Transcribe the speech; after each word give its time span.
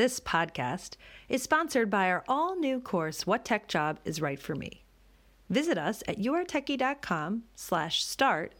This 0.00 0.18
podcast 0.18 0.96
is 1.28 1.42
sponsored 1.42 1.90
by 1.90 2.08
our 2.10 2.24
all 2.26 2.58
new 2.58 2.80
course, 2.80 3.26
What 3.26 3.44
Tech 3.44 3.68
Job 3.68 3.98
is 4.02 4.18
Right 4.18 4.40
for 4.40 4.54
Me. 4.54 4.82
Visit 5.50 5.76
us 5.76 6.02
at 6.08 6.16
yourtechie.com 6.16 7.42
slash 7.54 8.02
start 8.02 8.54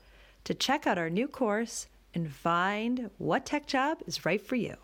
to 0.44 0.52
check 0.52 0.86
out 0.86 0.98
our 0.98 1.08
new 1.08 1.26
course 1.26 1.86
and 2.12 2.30
find 2.30 3.08
what 3.16 3.46
tech 3.46 3.66
job 3.66 4.02
is 4.06 4.26
right 4.26 4.46
for 4.46 4.56
you. 4.56 4.76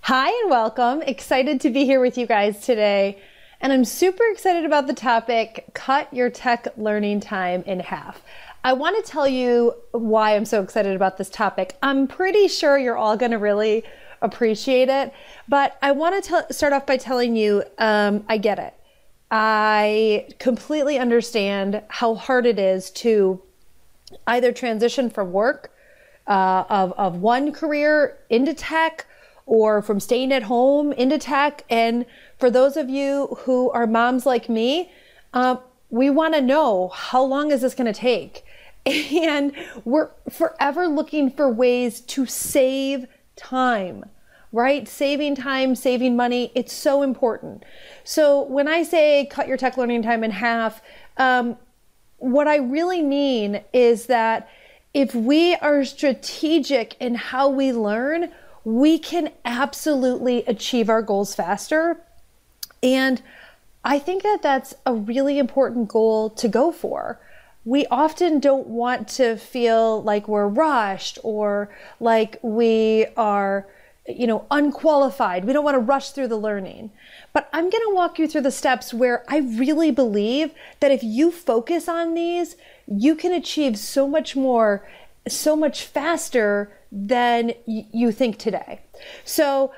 Hi 0.00 0.28
and 0.28 0.50
welcome. 0.50 1.02
Excited 1.02 1.60
to 1.60 1.68
be 1.68 1.84
here 1.84 2.00
with 2.00 2.16
you 2.16 2.26
guys 2.26 2.64
today. 2.64 3.20
And 3.60 3.74
I'm 3.74 3.84
super 3.84 4.24
excited 4.32 4.64
about 4.64 4.86
the 4.86 4.94
topic 4.94 5.66
cut 5.74 6.10
your 6.14 6.30
tech 6.30 6.66
learning 6.78 7.20
time 7.20 7.62
in 7.66 7.80
half. 7.80 8.22
I 8.64 8.74
want 8.74 9.04
to 9.04 9.10
tell 9.10 9.26
you 9.26 9.74
why 9.90 10.36
I'm 10.36 10.44
so 10.44 10.62
excited 10.62 10.94
about 10.94 11.16
this 11.16 11.28
topic. 11.28 11.76
I'm 11.82 12.06
pretty 12.06 12.46
sure 12.46 12.78
you're 12.78 12.96
all 12.96 13.16
going 13.16 13.32
to 13.32 13.38
really 13.38 13.82
appreciate 14.20 14.88
it, 14.88 15.12
but 15.48 15.76
I 15.82 15.90
want 15.90 16.22
to 16.22 16.28
tell, 16.28 16.46
start 16.52 16.72
off 16.72 16.86
by 16.86 16.96
telling 16.96 17.34
you 17.34 17.64
um, 17.78 18.24
I 18.28 18.38
get 18.38 18.60
it. 18.60 18.72
I 19.32 20.28
completely 20.38 20.96
understand 20.96 21.82
how 21.88 22.14
hard 22.14 22.46
it 22.46 22.60
is 22.60 22.90
to 22.90 23.42
either 24.28 24.52
transition 24.52 25.10
from 25.10 25.32
work 25.32 25.72
uh, 26.28 26.64
of, 26.68 26.92
of 26.92 27.16
one 27.16 27.50
career 27.50 28.16
into 28.30 28.54
tech 28.54 29.06
or 29.44 29.82
from 29.82 29.98
staying 29.98 30.32
at 30.32 30.44
home 30.44 30.92
into 30.92 31.18
tech. 31.18 31.64
And 31.68 32.06
for 32.38 32.48
those 32.48 32.76
of 32.76 32.88
you 32.88 33.38
who 33.40 33.70
are 33.70 33.88
moms 33.88 34.24
like 34.24 34.48
me, 34.48 34.92
uh, 35.34 35.56
we 35.90 36.10
want 36.10 36.34
to 36.34 36.40
know 36.40 36.88
how 36.88 37.24
long 37.24 37.50
is 37.50 37.62
this 37.62 37.74
going 37.74 37.92
to 37.92 37.98
take? 37.98 38.44
And 38.86 39.52
we're 39.84 40.10
forever 40.28 40.88
looking 40.88 41.30
for 41.30 41.48
ways 41.48 42.00
to 42.00 42.26
save 42.26 43.06
time, 43.36 44.04
right? 44.50 44.88
Saving 44.88 45.36
time, 45.36 45.74
saving 45.74 46.16
money, 46.16 46.50
it's 46.54 46.72
so 46.72 47.02
important. 47.02 47.64
So 48.04 48.42
when 48.42 48.66
I 48.68 48.82
say 48.82 49.26
cut 49.26 49.46
your 49.46 49.56
tech 49.56 49.76
learning 49.76 50.02
time 50.02 50.24
in 50.24 50.32
half, 50.32 50.82
um, 51.16 51.56
what 52.18 52.48
I 52.48 52.56
really 52.56 53.02
mean 53.02 53.62
is 53.72 54.06
that 54.06 54.48
if 54.94 55.14
we 55.14 55.54
are 55.56 55.84
strategic 55.84 56.96
in 57.00 57.14
how 57.14 57.48
we 57.48 57.72
learn, 57.72 58.30
we 58.64 58.98
can 58.98 59.30
absolutely 59.44 60.44
achieve 60.46 60.88
our 60.88 61.02
goals 61.02 61.34
faster. 61.34 62.00
And 62.82 63.22
I 63.84 63.98
think 63.98 64.22
that 64.22 64.42
that's 64.42 64.74
a 64.86 64.94
really 64.94 65.38
important 65.38 65.88
goal 65.88 66.30
to 66.30 66.48
go 66.48 66.70
for 66.70 67.18
we 67.64 67.86
often 67.86 68.40
don't 68.40 68.66
want 68.66 69.08
to 69.08 69.36
feel 69.36 70.02
like 70.02 70.26
we're 70.26 70.48
rushed 70.48 71.18
or 71.22 71.70
like 72.00 72.38
we 72.42 73.06
are 73.16 73.66
you 74.08 74.26
know 74.26 74.46
unqualified. 74.50 75.44
We 75.44 75.52
don't 75.52 75.64
want 75.64 75.76
to 75.76 75.80
rush 75.80 76.10
through 76.10 76.28
the 76.28 76.36
learning. 76.36 76.90
But 77.32 77.48
i'm 77.52 77.70
going 77.70 77.84
to 77.88 77.94
walk 77.94 78.18
you 78.18 78.28
through 78.28 78.42
the 78.42 78.50
steps 78.50 78.92
where 78.92 79.24
i 79.28 79.38
really 79.38 79.90
believe 79.90 80.52
that 80.80 80.90
if 80.90 81.02
you 81.02 81.30
focus 81.30 81.88
on 81.88 82.14
these 82.14 82.56
you 82.86 83.14
can 83.14 83.32
achieve 83.32 83.78
so 83.78 84.06
much 84.06 84.36
more 84.36 84.86
so 85.28 85.54
much 85.54 85.84
faster 85.84 86.72
than 86.90 87.52
you 87.64 88.12
think 88.12 88.38
today. 88.38 88.80
So 89.24 89.72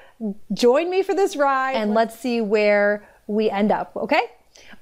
join 0.52 0.90
me 0.90 1.02
for 1.02 1.14
this 1.14 1.36
ride 1.36 1.76
and 1.76 1.94
let's 1.94 2.18
see 2.18 2.40
where 2.40 3.06
we 3.26 3.50
end 3.50 3.70
up 3.70 3.92
okay? 3.96 4.22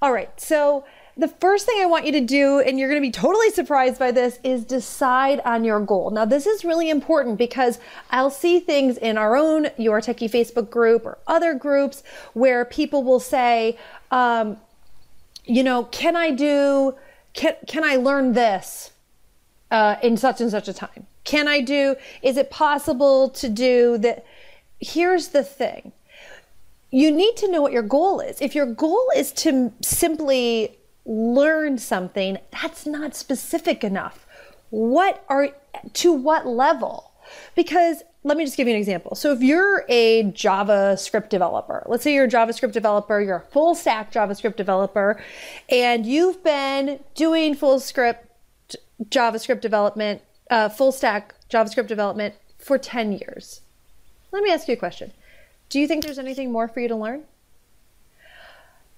All 0.00 0.12
right 0.12 0.30
so 0.40 0.84
the 1.16 1.28
first 1.28 1.66
thing 1.66 1.76
I 1.80 1.86
want 1.86 2.06
you 2.06 2.12
to 2.12 2.20
do, 2.20 2.60
and 2.60 2.78
you're 2.78 2.88
going 2.88 3.00
to 3.00 3.06
be 3.06 3.12
totally 3.12 3.50
surprised 3.50 3.98
by 3.98 4.12
this, 4.12 4.38
is 4.42 4.64
decide 4.64 5.40
on 5.44 5.62
your 5.62 5.80
goal. 5.80 6.10
Now, 6.10 6.24
this 6.24 6.46
is 6.46 6.64
really 6.64 6.88
important 6.88 7.36
because 7.36 7.78
I'll 8.10 8.30
see 8.30 8.60
things 8.60 8.96
in 8.96 9.18
our 9.18 9.36
own 9.36 9.68
Your 9.76 10.00
Techie 10.00 10.30
Facebook 10.30 10.70
group 10.70 11.04
or 11.04 11.18
other 11.26 11.54
groups 11.54 12.02
where 12.32 12.64
people 12.64 13.02
will 13.02 13.20
say, 13.20 13.78
um, 14.10 14.56
you 15.44 15.62
know, 15.62 15.84
can 15.84 16.16
I 16.16 16.30
do, 16.30 16.94
can, 17.34 17.56
can 17.66 17.84
I 17.84 17.96
learn 17.96 18.32
this 18.32 18.92
uh, 19.70 19.96
in 20.02 20.16
such 20.16 20.40
and 20.40 20.50
such 20.50 20.68
a 20.68 20.72
time? 20.72 21.06
Can 21.24 21.46
I 21.46 21.60
do, 21.60 21.96
is 22.22 22.36
it 22.36 22.50
possible 22.50 23.28
to 23.30 23.48
do 23.48 23.98
that? 23.98 24.24
Here's 24.80 25.28
the 25.28 25.44
thing 25.44 25.92
you 26.90 27.10
need 27.10 27.36
to 27.38 27.50
know 27.50 27.62
what 27.62 27.72
your 27.72 27.82
goal 27.82 28.20
is. 28.20 28.40
If 28.42 28.54
your 28.54 28.66
goal 28.66 29.10
is 29.16 29.32
to 29.32 29.72
simply 29.80 30.76
learn 31.04 31.78
something, 31.78 32.38
that's 32.50 32.86
not 32.86 33.14
specific 33.14 33.82
enough. 33.82 34.26
What 34.70 35.24
are, 35.28 35.50
to 35.94 36.12
what 36.12 36.46
level? 36.46 37.12
Because 37.54 38.02
let 38.24 38.36
me 38.36 38.44
just 38.44 38.56
give 38.56 38.68
you 38.68 38.74
an 38.74 38.78
example. 38.78 39.16
So 39.16 39.32
if 39.32 39.42
you're 39.42 39.84
a 39.88 40.24
JavaScript 40.24 41.28
developer, 41.28 41.84
let's 41.86 42.04
say 42.04 42.14
you're 42.14 42.24
a 42.24 42.28
JavaScript 42.28 42.72
developer, 42.72 43.20
you're 43.20 43.36
a 43.36 43.52
full 43.52 43.74
stack 43.74 44.12
JavaScript 44.12 44.56
developer, 44.56 45.22
and 45.68 46.06
you've 46.06 46.42
been 46.44 47.00
doing 47.14 47.54
full 47.54 47.80
script 47.80 48.28
JavaScript 49.04 49.60
development, 49.60 50.22
uh, 50.50 50.68
full 50.68 50.92
stack 50.92 51.34
JavaScript 51.50 51.88
development 51.88 52.34
for 52.58 52.78
10 52.78 53.12
years. 53.12 53.60
Let 54.30 54.42
me 54.42 54.50
ask 54.50 54.68
you 54.68 54.74
a 54.74 54.78
question. 54.78 55.12
Do 55.68 55.80
you 55.80 55.88
think 55.88 56.04
there's 56.04 56.18
anything 56.18 56.52
more 56.52 56.68
for 56.68 56.80
you 56.80 56.88
to 56.88 56.96
learn? 56.96 57.24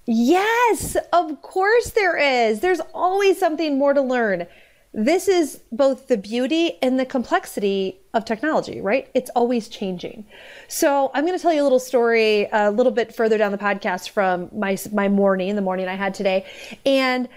Yes, 0.07 0.97
of 1.13 1.41
course 1.41 1.91
there 1.91 2.17
is. 2.17 2.61
There's 2.61 2.81
always 2.93 3.39
something 3.39 3.79
more 3.79 3.95
to 3.95 4.03
learn. 4.03 4.47
This 4.93 5.27
is 5.27 5.61
both 5.73 6.07
the 6.07 6.17
beauty 6.17 6.79
and 6.81 7.01
the 7.01 7.07
complexity 7.07 7.99
of 8.13 8.25
technology, 8.25 8.81
right? 8.81 9.09
It's 9.15 9.31
always 9.31 9.69
changing. 9.69 10.25
So 10.69 11.11
I'm 11.15 11.27
going 11.27 11.37
to 11.37 11.43
tell 11.43 11.53
you 11.53 11.63
a 11.63 11.65
little 11.65 11.81
story 11.81 12.49
a 12.53 12.71
little 12.71 12.93
bit 12.93 13.15
further 13.15 13.39
down 13.39 13.51
the 13.51 13.59
podcast 13.59 14.11
from 14.11 14.51
my 14.53 14.77
my 14.93 15.09
morning, 15.09 15.57
the 15.57 15.63
morning 15.63 15.89
I 15.89 15.95
had 15.95 16.15
today, 16.15 16.45
and 16.87 17.29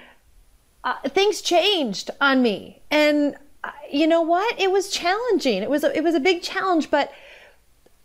uh, 0.83 1.01
things 1.09 1.41
changed 1.41 2.11
on 2.21 2.41
me. 2.43 2.81
And 2.91 3.35
uh, 3.63 3.71
you 3.91 4.05
know 4.05 4.21
what? 4.21 4.59
It 4.59 4.71
was 4.71 4.91
challenging. 4.91 5.63
It 5.63 5.69
was 5.69 5.83
a, 5.83 5.97
it 5.97 6.03
was 6.03 6.13
a 6.13 6.19
big 6.19 6.43
challenge, 6.43 6.91
but 6.91 7.11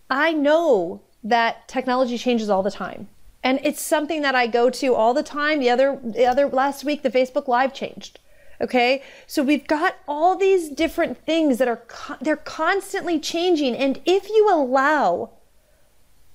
I 0.08 0.32
know 0.32 1.02
that 1.24 1.68
technology 1.68 2.16
changes 2.16 2.48
all 2.48 2.62
the 2.62 2.70
time 2.70 3.08
and 3.42 3.58
it's 3.62 3.82
something 3.82 4.22
that 4.22 4.34
I 4.34 4.46
go 4.46 4.70
to 4.70 4.94
all 4.94 5.14
the 5.14 5.22
time. 5.22 5.58
The 5.58 5.70
other 5.70 5.98
the 6.02 6.26
other 6.26 6.48
last 6.48 6.84
week 6.84 7.02
the 7.02 7.10
Facebook 7.10 7.48
live 7.48 7.74
changed. 7.74 8.18
Okay? 8.60 9.02
So 9.26 9.42
we've 9.42 9.66
got 9.66 9.96
all 10.06 10.36
these 10.36 10.68
different 10.68 11.18
things 11.24 11.58
that 11.58 11.68
are 11.68 11.82
they're 12.20 12.36
constantly 12.36 13.18
changing 13.18 13.76
and 13.76 14.00
if 14.04 14.28
you 14.28 14.48
allow 14.50 15.30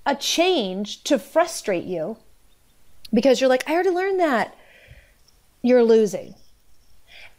a 0.05 0.15
change 0.15 1.03
to 1.03 1.17
frustrate 1.17 1.85
you 1.85 2.17
because 3.13 3.39
you're 3.39 3.49
like 3.49 3.63
I 3.67 3.73
already 3.73 3.89
learned 3.89 4.19
that, 4.19 4.55
you're 5.61 5.83
losing. 5.83 6.35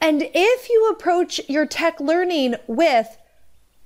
And 0.00 0.22
if 0.32 0.70
you 0.70 0.88
approach 0.90 1.40
your 1.48 1.66
tech 1.66 2.00
learning 2.00 2.54
with 2.66 3.18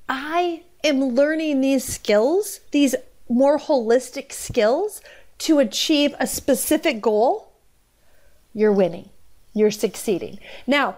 I 0.09 0.63
am 0.85 1.01
learning 1.01 1.61
these 1.61 1.85
skills, 1.85 2.61
these 2.71 2.95
more 3.29 3.59
holistic 3.59 4.31
skills 4.33 5.01
to 5.43 5.59
achieve 5.59 6.15
a 6.19 6.27
specific 6.27 7.01
goal, 7.01 7.53
you're 8.55 8.73
winning. 8.73 9.11
You're 9.55 9.71
succeeding. 9.71 10.39
Now, 10.67 10.97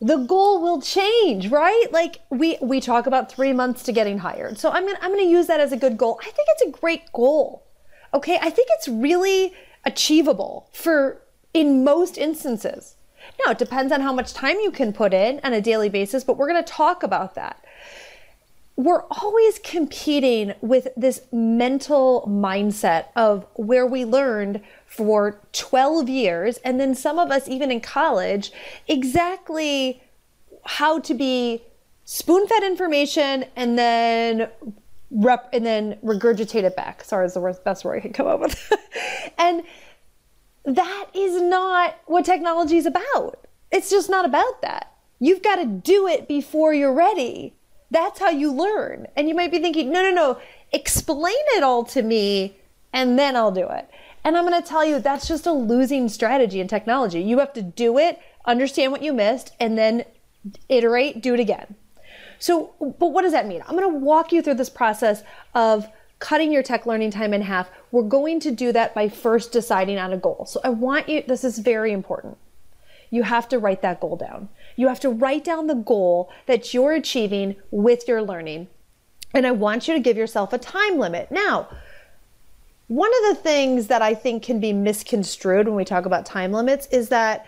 the 0.00 0.16
goal 0.16 0.60
will 0.60 0.80
change, 0.80 1.48
right? 1.48 1.86
Like 1.92 2.20
we 2.30 2.58
we 2.60 2.80
talk 2.80 3.06
about 3.06 3.30
3 3.30 3.52
months 3.52 3.84
to 3.84 3.92
getting 3.92 4.18
hired. 4.18 4.58
So 4.58 4.70
I'm 4.70 4.84
going 4.84 4.96
I'm 5.00 5.10
going 5.10 5.24
to 5.24 5.30
use 5.30 5.46
that 5.46 5.60
as 5.60 5.72
a 5.72 5.76
good 5.76 5.96
goal. 5.96 6.18
I 6.20 6.30
think 6.30 6.48
it's 6.50 6.62
a 6.62 6.80
great 6.80 7.12
goal. 7.12 7.64
Okay? 8.12 8.38
I 8.42 8.50
think 8.50 8.68
it's 8.72 8.88
really 8.88 9.52
achievable 9.84 10.68
for 10.72 11.22
in 11.54 11.84
most 11.84 12.18
instances. 12.18 12.96
Now, 13.44 13.52
it 13.52 13.58
depends 13.58 13.92
on 13.92 14.00
how 14.00 14.12
much 14.12 14.34
time 14.34 14.58
you 14.60 14.72
can 14.72 14.92
put 14.92 15.14
in 15.14 15.40
on 15.44 15.52
a 15.52 15.60
daily 15.60 15.88
basis, 15.88 16.24
but 16.24 16.36
we're 16.36 16.48
going 16.50 16.64
to 16.64 16.72
talk 16.72 17.04
about 17.04 17.36
that 17.36 17.64
we're 18.76 19.04
always 19.10 19.58
competing 19.58 20.54
with 20.60 20.88
this 20.96 21.22
mental 21.30 22.24
mindset 22.28 23.06
of 23.14 23.46
where 23.54 23.86
we 23.86 24.04
learned 24.04 24.62
for 24.86 25.40
12 25.52 26.08
years, 26.08 26.58
and 26.58 26.80
then 26.80 26.94
some 26.94 27.18
of 27.18 27.30
us, 27.30 27.48
even 27.48 27.70
in 27.70 27.80
college, 27.80 28.52
exactly 28.88 30.02
how 30.64 30.98
to 31.00 31.14
be 31.14 31.62
spoon 32.04 32.46
fed 32.46 32.62
information 32.62 33.44
and 33.56 33.78
then 33.78 34.48
rep 35.10 35.48
and 35.52 35.64
then 35.64 35.98
regurgitate 36.02 36.64
it 36.64 36.76
back. 36.76 37.04
Sorry, 37.04 37.26
is 37.26 37.34
the 37.34 37.40
worst, 37.40 37.64
best 37.64 37.84
word 37.84 37.96
I 37.96 38.00
could 38.00 38.14
come 38.14 38.26
up 38.26 38.40
with. 38.40 38.72
and 39.38 39.62
that 40.64 41.06
is 41.14 41.40
not 41.40 41.96
what 42.06 42.24
technology 42.24 42.76
is 42.76 42.86
about. 42.86 43.46
It's 43.70 43.90
just 43.90 44.08
not 44.08 44.24
about 44.24 44.62
that. 44.62 44.92
You've 45.18 45.42
got 45.42 45.56
to 45.56 45.66
do 45.66 46.06
it 46.06 46.28
before 46.28 46.74
you're 46.74 46.92
ready. 46.92 47.54
That's 47.92 48.18
how 48.18 48.30
you 48.30 48.50
learn. 48.50 49.06
And 49.16 49.28
you 49.28 49.34
might 49.34 49.50
be 49.50 49.58
thinking, 49.58 49.92
no, 49.92 50.02
no, 50.02 50.10
no, 50.10 50.38
explain 50.72 51.34
it 51.56 51.62
all 51.62 51.84
to 51.84 52.02
me 52.02 52.56
and 52.92 53.18
then 53.18 53.36
I'll 53.36 53.52
do 53.52 53.68
it. 53.68 53.88
And 54.24 54.36
I'm 54.36 54.46
going 54.46 54.60
to 54.60 54.66
tell 54.66 54.84
you 54.84 54.98
that's 54.98 55.28
just 55.28 55.46
a 55.46 55.52
losing 55.52 56.08
strategy 56.08 56.60
in 56.60 56.68
technology. 56.68 57.20
You 57.20 57.38
have 57.40 57.52
to 57.54 57.62
do 57.62 57.98
it, 57.98 58.18
understand 58.46 58.92
what 58.92 59.02
you 59.02 59.12
missed, 59.12 59.52
and 59.60 59.76
then 59.76 60.04
iterate, 60.68 61.22
do 61.22 61.34
it 61.34 61.40
again. 61.40 61.74
So, 62.38 62.72
but 62.80 63.08
what 63.08 63.22
does 63.22 63.32
that 63.32 63.46
mean? 63.46 63.62
I'm 63.62 63.76
going 63.76 63.90
to 63.92 63.98
walk 63.98 64.32
you 64.32 64.40
through 64.42 64.54
this 64.54 64.70
process 64.70 65.22
of 65.54 65.86
cutting 66.18 66.50
your 66.50 66.62
tech 66.62 66.86
learning 66.86 67.10
time 67.10 67.34
in 67.34 67.42
half. 67.42 67.68
We're 67.90 68.02
going 68.02 68.40
to 68.40 68.50
do 68.50 68.72
that 68.72 68.94
by 68.94 69.08
first 69.08 69.52
deciding 69.52 69.98
on 69.98 70.12
a 70.12 70.16
goal. 70.16 70.46
So, 70.48 70.60
I 70.64 70.70
want 70.70 71.10
you, 71.10 71.22
this 71.26 71.44
is 71.44 71.58
very 71.58 71.92
important. 71.92 72.38
You 73.10 73.24
have 73.24 73.48
to 73.50 73.58
write 73.58 73.82
that 73.82 74.00
goal 74.00 74.16
down. 74.16 74.48
You 74.76 74.88
have 74.88 75.00
to 75.00 75.10
write 75.10 75.44
down 75.44 75.66
the 75.66 75.74
goal 75.74 76.30
that 76.46 76.72
you're 76.72 76.92
achieving 76.92 77.56
with 77.70 78.08
your 78.08 78.22
learning. 78.22 78.68
And 79.34 79.46
I 79.46 79.50
want 79.52 79.88
you 79.88 79.94
to 79.94 80.00
give 80.00 80.16
yourself 80.16 80.52
a 80.52 80.58
time 80.58 80.98
limit. 80.98 81.30
Now, 81.30 81.68
one 82.88 83.10
of 83.10 83.36
the 83.36 83.42
things 83.42 83.86
that 83.86 84.02
I 84.02 84.14
think 84.14 84.42
can 84.42 84.60
be 84.60 84.72
misconstrued 84.72 85.66
when 85.66 85.76
we 85.76 85.84
talk 85.84 86.04
about 86.04 86.26
time 86.26 86.52
limits 86.52 86.86
is 86.88 87.08
that 87.08 87.46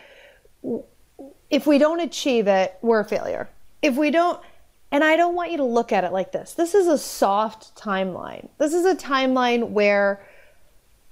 if 1.50 1.66
we 1.66 1.78
don't 1.78 2.00
achieve 2.00 2.46
it, 2.46 2.76
we're 2.80 3.00
a 3.00 3.04
failure. 3.04 3.48
If 3.82 3.96
we 3.96 4.10
don't, 4.10 4.40
and 4.90 5.04
I 5.04 5.16
don't 5.16 5.34
want 5.34 5.50
you 5.50 5.58
to 5.58 5.64
look 5.64 5.92
at 5.92 6.04
it 6.04 6.12
like 6.12 6.32
this. 6.32 6.54
This 6.54 6.74
is 6.74 6.86
a 6.86 6.96
soft 6.96 7.76
timeline. 7.76 8.48
This 8.58 8.72
is 8.72 8.86
a 8.86 8.94
timeline 8.94 9.70
where 9.70 10.24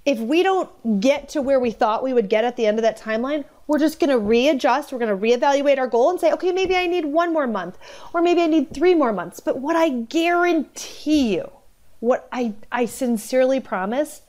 if 0.05 0.19
we 0.19 0.43
don't 0.43 0.99
get 0.99 1.29
to 1.29 1.41
where 1.41 1.59
we 1.59 1.71
thought 1.71 2.03
we 2.03 2.13
would 2.13 2.29
get 2.29 2.43
at 2.43 2.57
the 2.57 2.65
end 2.65 2.77
of 2.77 2.83
that 2.83 2.99
timeline, 2.99 3.45
we're 3.67 3.79
just 3.79 3.99
going 3.99 4.09
to 4.09 4.19
readjust. 4.19 4.91
We're 4.91 4.99
going 4.99 5.17
to 5.17 5.25
reevaluate 5.25 5.77
our 5.77 5.87
goal 5.87 6.09
and 6.09 6.19
say, 6.19 6.31
okay, 6.33 6.51
maybe 6.51 6.75
I 6.75 6.87
need 6.87 7.05
one 7.05 7.31
more 7.31 7.47
month 7.47 7.77
or 8.13 8.21
maybe 8.21 8.41
I 8.41 8.47
need 8.47 8.73
three 8.73 8.93
more 8.93 9.13
months. 9.13 9.39
But 9.39 9.59
what 9.59 9.75
I 9.75 9.89
guarantee 9.89 11.35
you 11.35 11.51
what 12.03 12.27
I, 12.33 12.53
I 12.69 12.85
sincerely 12.85 13.61
promise 13.61 14.22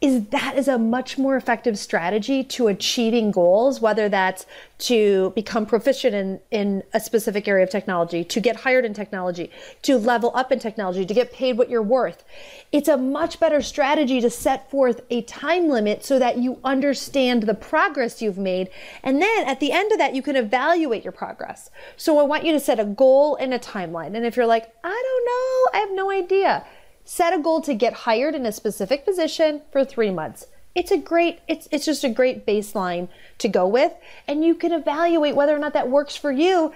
is 0.00 0.26
that 0.26 0.56
is 0.56 0.68
a 0.68 0.78
much 0.78 1.18
more 1.18 1.36
effective 1.36 1.76
strategy 1.76 2.44
to 2.44 2.68
achieving 2.68 3.32
goals, 3.32 3.80
whether 3.80 4.08
that's 4.08 4.46
to 4.78 5.32
become 5.34 5.66
proficient 5.66 6.14
in, 6.14 6.40
in 6.52 6.84
a 6.94 7.00
specific 7.00 7.48
area 7.48 7.64
of 7.64 7.70
technology, 7.70 8.22
to 8.22 8.38
get 8.38 8.54
hired 8.54 8.84
in 8.84 8.94
technology, 8.94 9.50
to 9.82 9.98
level 9.98 10.30
up 10.36 10.52
in 10.52 10.60
technology, 10.60 11.04
to 11.04 11.14
get 11.14 11.32
paid 11.32 11.58
what 11.58 11.68
you're 11.68 11.82
worth. 11.82 12.22
It's 12.70 12.86
a 12.86 12.96
much 12.96 13.40
better 13.40 13.60
strategy 13.60 14.20
to 14.20 14.30
set 14.30 14.70
forth 14.70 15.00
a 15.10 15.22
time 15.22 15.68
limit 15.68 16.04
so 16.04 16.20
that 16.20 16.38
you 16.38 16.60
understand 16.62 17.42
the 17.42 17.54
progress 17.54 18.22
you've 18.22 18.38
made. 18.38 18.68
And 19.02 19.20
then 19.20 19.48
at 19.48 19.58
the 19.58 19.72
end 19.72 19.90
of 19.90 19.98
that, 19.98 20.14
you 20.14 20.22
can 20.22 20.36
evaluate 20.36 21.02
your 21.02 21.12
progress. 21.12 21.70
So 21.96 22.20
I 22.20 22.22
want 22.22 22.44
you 22.44 22.52
to 22.52 22.60
set 22.60 22.78
a 22.78 22.84
goal 22.84 23.34
and 23.34 23.52
a 23.52 23.58
timeline. 23.58 24.14
And 24.14 24.24
if 24.24 24.36
you're 24.36 24.46
like, 24.46 24.72
I 24.84 24.88
don't 24.88 25.24
know, 25.24 25.78
I 25.78 25.80
have 25.80 25.96
no 25.96 26.10
idea 26.12 26.64
set 27.08 27.32
a 27.32 27.38
goal 27.38 27.62
to 27.62 27.72
get 27.72 27.94
hired 27.94 28.34
in 28.34 28.44
a 28.44 28.52
specific 28.52 29.02
position 29.02 29.62
for 29.72 29.82
three 29.82 30.10
months. 30.10 30.46
It's 30.74 30.90
a 30.90 30.98
great, 30.98 31.38
it's, 31.48 31.66
it's 31.72 31.86
just 31.86 32.04
a 32.04 32.10
great 32.10 32.44
baseline 32.44 33.08
to 33.38 33.48
go 33.48 33.66
with. 33.66 33.94
And 34.26 34.44
you 34.44 34.54
can 34.54 34.72
evaluate 34.72 35.34
whether 35.34 35.56
or 35.56 35.58
not 35.58 35.72
that 35.72 35.88
works 35.88 36.16
for 36.16 36.30
you 36.30 36.74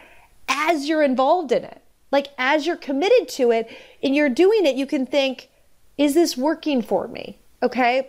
as 0.49 0.89
you're 0.89 1.03
involved 1.03 1.53
in 1.53 1.65
it. 1.65 1.83
Like 2.11 2.29
as 2.39 2.67
you're 2.67 2.79
committed 2.79 3.29
to 3.29 3.51
it 3.51 3.69
and 4.03 4.17
you're 4.17 4.31
doing 4.31 4.65
it, 4.65 4.75
you 4.75 4.87
can 4.87 5.05
think, 5.05 5.51
is 5.99 6.15
this 6.15 6.35
working 6.35 6.81
for 6.81 7.07
me? 7.09 7.37
Okay. 7.63 8.09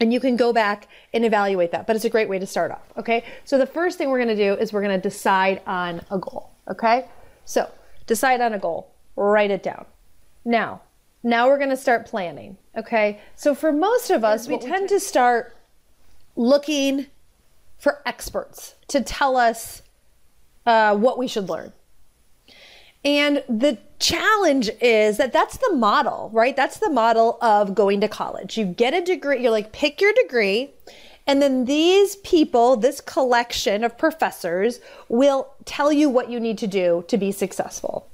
And 0.00 0.12
you 0.12 0.20
can 0.20 0.36
go 0.36 0.52
back 0.52 0.86
and 1.12 1.24
evaluate 1.24 1.72
that, 1.72 1.84
but 1.84 1.96
it's 1.96 2.04
a 2.04 2.10
great 2.10 2.28
way 2.28 2.38
to 2.38 2.46
start 2.46 2.70
off. 2.70 2.92
Okay. 2.96 3.24
So 3.44 3.58
the 3.58 3.66
first 3.66 3.98
thing 3.98 4.08
we're 4.08 4.24
going 4.24 4.36
to 4.36 4.54
do 4.54 4.54
is 4.54 4.72
we're 4.72 4.82
going 4.82 4.96
to 4.96 5.02
decide 5.02 5.62
on 5.66 6.00
a 6.12 6.18
goal. 6.18 6.52
Okay. 6.68 7.08
So 7.44 7.68
decide 8.06 8.40
on 8.40 8.52
a 8.52 8.58
goal, 8.60 8.94
write 9.16 9.50
it 9.50 9.64
down. 9.64 9.84
Now, 10.44 10.82
now 11.22 11.48
we're 11.48 11.58
going 11.58 11.70
to 11.70 11.76
start 11.76 12.06
planning. 12.06 12.56
Okay. 12.76 13.20
So 13.36 13.54
for 13.54 13.72
most 13.72 14.10
of 14.10 14.24
us, 14.24 14.48
we 14.48 14.58
tend 14.58 14.88
to 14.88 15.00
start 15.00 15.56
looking 16.36 17.06
for 17.78 18.00
experts 18.06 18.74
to 18.88 19.02
tell 19.02 19.36
us 19.36 19.82
uh, 20.66 20.96
what 20.96 21.18
we 21.18 21.26
should 21.26 21.48
learn. 21.48 21.72
And 23.04 23.42
the 23.48 23.78
challenge 23.98 24.70
is 24.80 25.16
that 25.16 25.32
that's 25.32 25.56
the 25.56 25.74
model, 25.74 26.30
right? 26.32 26.54
That's 26.54 26.78
the 26.78 26.90
model 26.90 27.38
of 27.40 27.74
going 27.74 28.00
to 28.02 28.08
college. 28.08 28.58
You 28.58 28.66
get 28.66 28.92
a 28.92 29.00
degree, 29.00 29.42
you're 29.42 29.50
like, 29.50 29.72
pick 29.72 30.00
your 30.00 30.12
degree. 30.12 30.70
And 31.26 31.40
then 31.40 31.64
these 31.64 32.16
people, 32.16 32.76
this 32.76 33.00
collection 33.00 33.84
of 33.84 33.96
professors, 33.96 34.80
will 35.08 35.48
tell 35.64 35.92
you 35.92 36.10
what 36.10 36.30
you 36.30 36.40
need 36.40 36.58
to 36.58 36.66
do 36.66 37.04
to 37.08 37.16
be 37.16 37.32
successful. 37.32 38.08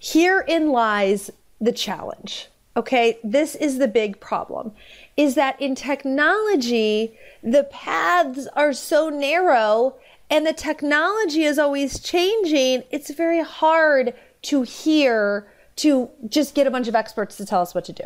Herein 0.00 0.70
lies 0.70 1.30
the 1.60 1.72
challenge. 1.72 2.48
Okay, 2.76 3.18
this 3.24 3.56
is 3.56 3.78
the 3.78 3.88
big 3.88 4.20
problem 4.20 4.72
is 5.16 5.34
that 5.34 5.60
in 5.60 5.74
technology, 5.74 7.18
the 7.42 7.64
paths 7.64 8.46
are 8.54 8.72
so 8.72 9.10
narrow 9.10 9.96
and 10.30 10.46
the 10.46 10.52
technology 10.52 11.42
is 11.42 11.58
always 11.58 11.98
changing. 11.98 12.84
It's 12.90 13.10
very 13.10 13.42
hard 13.42 14.14
to 14.42 14.62
hear, 14.62 15.52
to 15.76 16.08
just 16.28 16.54
get 16.54 16.66
a 16.66 16.70
bunch 16.70 16.88
of 16.88 16.94
experts 16.94 17.36
to 17.36 17.44
tell 17.44 17.60
us 17.60 17.74
what 17.74 17.84
to 17.86 17.92
do. 17.92 18.04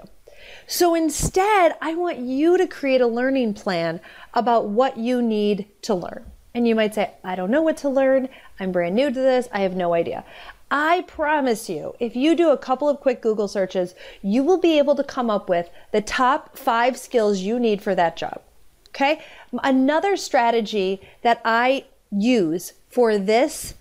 So 0.66 0.94
instead, 0.94 1.74
I 1.80 1.94
want 1.94 2.18
you 2.18 2.56
to 2.56 2.66
create 2.66 3.00
a 3.00 3.06
learning 3.06 3.54
plan 3.54 4.00
about 4.32 4.68
what 4.68 4.96
you 4.96 5.22
need 5.22 5.66
to 5.82 5.94
learn. 5.94 6.24
And 6.54 6.66
you 6.66 6.74
might 6.74 6.94
say, 6.94 7.12
I 7.22 7.34
don't 7.34 7.50
know 7.50 7.62
what 7.62 7.76
to 7.78 7.88
learn. 7.88 8.28
I'm 8.58 8.72
brand 8.72 8.94
new 8.94 9.10
to 9.10 9.20
this. 9.20 9.48
I 9.52 9.60
have 9.60 9.74
no 9.74 9.92
idea. 9.92 10.24
I 10.70 11.02
promise 11.02 11.69
you, 11.69 11.94
if 12.00 12.16
you 12.16 12.34
do 12.34 12.50
a 12.50 12.58
couple 12.58 12.88
of 12.88 13.00
quick 13.00 13.20
Google 13.20 13.49
searches, 13.49 13.94
you 14.22 14.43
will 14.43 14.58
be 14.58 14.78
able 14.78 14.96
to 14.96 15.05
come 15.05 15.31
up 15.31 15.49
with 15.49 15.70
the 15.93 16.00
top 16.00 16.56
five 16.56 16.99
skills 16.99 17.40
you 17.40 17.61
need 17.61 17.82
for 17.82 17.94
that 17.94 18.16
job. 18.16 18.40
Okay. 18.88 19.20
Another 19.62 20.16
strategy 20.16 21.00
that 21.22 21.40
I 21.44 21.84
use 22.11 22.72
for 22.88 23.19
this, 23.19 23.75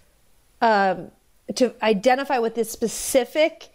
um, 0.61 1.11
to 1.55 1.73
identify 1.83 2.39
what 2.39 2.55
this 2.55 2.71
specific 2.71 3.69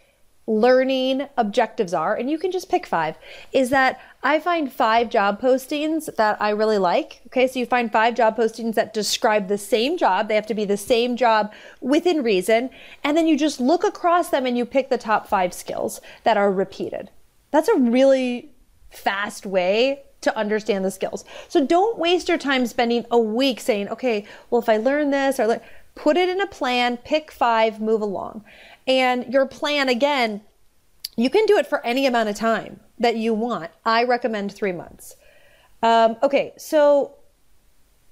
learning 0.49 1.27
objectives 1.37 1.93
are, 1.93 2.15
and 2.15 2.27
you 2.27 2.39
can 2.39 2.51
just 2.51 2.69
pick 2.69 2.87
five, 2.87 3.15
is 3.53 3.69
that 3.69 4.01
I 4.23 4.39
find 4.39 4.73
five 4.73 5.11
job 5.11 5.39
postings 5.39 6.13
that 6.15 6.41
I 6.41 6.49
really 6.49 6.79
like. 6.79 7.21
Okay, 7.27 7.47
so 7.47 7.59
you 7.59 7.67
find 7.67 7.91
five 7.91 8.15
job 8.15 8.35
postings 8.35 8.73
that 8.73 8.91
describe 8.91 9.47
the 9.47 9.59
same 9.59 9.95
job. 9.95 10.27
They 10.27 10.33
have 10.33 10.47
to 10.47 10.55
be 10.55 10.65
the 10.65 10.75
same 10.75 11.15
job 11.15 11.53
within 11.81 12.23
reason. 12.23 12.71
And 13.03 13.15
then 13.15 13.27
you 13.27 13.37
just 13.37 13.59
look 13.59 13.83
across 13.83 14.29
them 14.29 14.47
and 14.47 14.57
you 14.57 14.65
pick 14.65 14.89
the 14.89 14.97
top 14.97 15.27
five 15.27 15.53
skills 15.53 16.01
that 16.23 16.35
are 16.35 16.51
repeated. 16.51 17.11
That's 17.51 17.69
a 17.69 17.77
really 17.77 18.51
fast 18.89 19.45
way 19.45 20.01
to 20.21 20.35
understand 20.35 20.83
the 20.83 20.91
skills. 20.91 21.23
So 21.47 21.63
don't 21.63 21.99
waste 21.99 22.27
your 22.27 22.39
time 22.39 22.65
spending 22.65 23.05
a 23.11 23.19
week 23.19 23.59
saying, 23.59 23.87
okay, 23.89 24.25
well, 24.49 24.61
if 24.61 24.67
I 24.67 24.77
learn 24.77 25.11
this 25.11 25.39
or 25.39 25.45
learn, 25.45 25.61
put 25.95 26.17
it 26.17 26.29
in 26.29 26.41
a 26.41 26.47
plan, 26.47 26.97
pick 26.97 27.31
five, 27.31 27.79
move 27.79 28.01
along. 28.01 28.43
And 28.89 29.31
your 29.31 29.45
plan, 29.45 29.87
again, 29.87 30.41
you 31.15 31.29
can 31.29 31.45
do 31.45 31.57
it 31.57 31.67
for 31.67 31.85
any 31.85 32.07
amount 32.07 32.27
of 32.27 32.35
time 32.35 32.79
that 32.97 33.15
you 33.15 33.35
want. 33.35 33.69
I 33.85 34.03
recommend 34.03 34.51
three 34.51 34.71
months. 34.71 35.15
Um, 35.83 36.17
okay, 36.23 36.53
so 36.57 37.13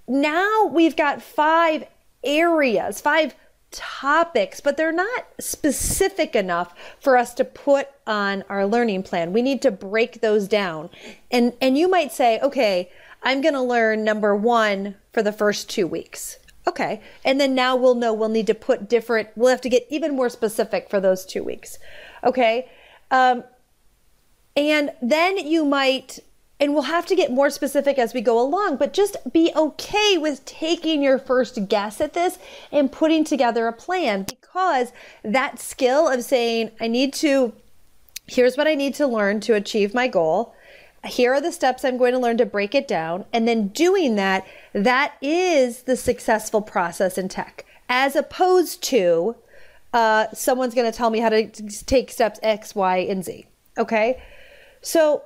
now 0.07 0.65
we've 0.65 0.96
got 0.96 1.22
five 1.22 1.86
areas, 2.24 3.01
five 3.01 3.36
topics, 3.72 4.60
but 4.60 4.77
they're 4.77 4.91
not 4.91 5.25
specific 5.39 6.36
enough 6.36 6.74
for 7.00 7.17
us 7.17 7.34
to 7.34 7.43
put 7.43 7.89
on 8.05 8.43
our 8.48 8.65
learning 8.65 9.03
plan. 9.03 9.34
We 9.34 9.41
need 9.41 9.63
to 9.63 9.72
break 9.72 10.22
those 10.22 10.48
down. 10.48 10.89
And 11.31 11.53
and 11.60 11.77
you 11.77 11.89
might 11.89 12.12
say, 12.12 12.39
"Okay, 12.39 12.89
I'm 13.24 13.41
going 13.41 13.55
to 13.55 13.62
learn 13.62 14.03
number 14.03 14.36
1 14.36 14.96
for 15.12 15.22
the 15.24 15.34
first 15.34 15.69
2 15.69 15.88
weeks." 15.88 16.38
Okay. 16.68 17.02
And 17.24 17.40
then 17.40 17.56
now 17.56 17.76
we'll 17.76 17.96
know 17.96 18.14
we'll 18.14 18.30
need 18.30 18.48
to 18.48 18.54
put 18.54 18.90
different 18.90 19.30
we'll 19.36 19.50
have 19.50 19.62
to 19.62 19.70
get 19.70 19.88
even 19.90 20.16
more 20.16 20.30
specific 20.30 20.90
for 20.90 21.00
those 21.00 21.26
2 21.26 21.44
weeks. 21.44 21.80
Okay? 22.24 22.70
Um, 23.10 23.46
and 24.58 24.92
then 25.02 25.38
you 25.38 25.64
might, 25.64 26.20
and 26.60 26.74
we'll 26.74 26.84
have 26.84 27.06
to 27.06 27.16
get 27.16 27.32
more 27.32 27.50
specific 27.50 27.98
as 27.98 28.14
we 28.14 28.22
go 28.22 28.42
along, 28.42 28.78
but 28.78 28.92
just 28.92 29.16
be 29.32 29.52
okay 29.56 30.18
with 30.18 30.44
taking 30.46 31.04
your 31.04 31.20
first 31.20 31.70
guess 31.70 32.02
at 32.02 32.14
this 32.14 32.40
and 32.72 32.92
putting 32.92 33.24
together 33.24 33.68
a 33.68 33.74
plan 33.74 34.24
because 34.24 34.92
that 35.24 35.60
skill 35.60 36.08
of 36.08 36.24
saying, 36.24 36.72
I 36.82 36.88
need 36.88 37.14
to, 37.16 37.54
here's 38.26 38.58
what 38.58 38.68
I 38.68 38.74
need 38.74 38.96
to 38.96 39.08
learn 39.08 39.40
to 39.42 39.54
achieve 39.54 39.94
my 39.94 40.08
goal. 40.08 40.56
Here 41.06 41.34
are 41.34 41.42
the 41.42 41.51
steps 41.51 41.86
I'm 41.86 41.98
going 41.98 42.13
to 42.13 42.20
learn 42.20 42.38
to 42.38 42.46
break 42.46 42.75
it 42.75 42.88
down. 42.88 43.25
And 43.32 43.48
then 43.48 43.70
doing 43.70 44.16
that, 44.16 44.46
that 44.74 45.13
is 45.22 45.84
the 45.84 45.96
successful 45.96 46.62
process 46.62 47.18
in 47.18 47.30
tech, 47.30 47.66
as 47.88 48.16
opposed 48.16 48.82
to 48.84 49.36
uh, 49.94 50.27
someone's 50.34 50.74
going 50.75 50.92
to 50.92 50.96
tell 50.96 51.10
me 51.10 51.20
how 51.20 51.30
to 51.30 51.48
take 51.86 52.12
steps 52.12 52.39
X, 52.44 52.75
Y, 52.75 52.98
and 52.98 53.24
Z. 53.24 53.46
Okay. 53.77 54.22
So, 54.82 55.24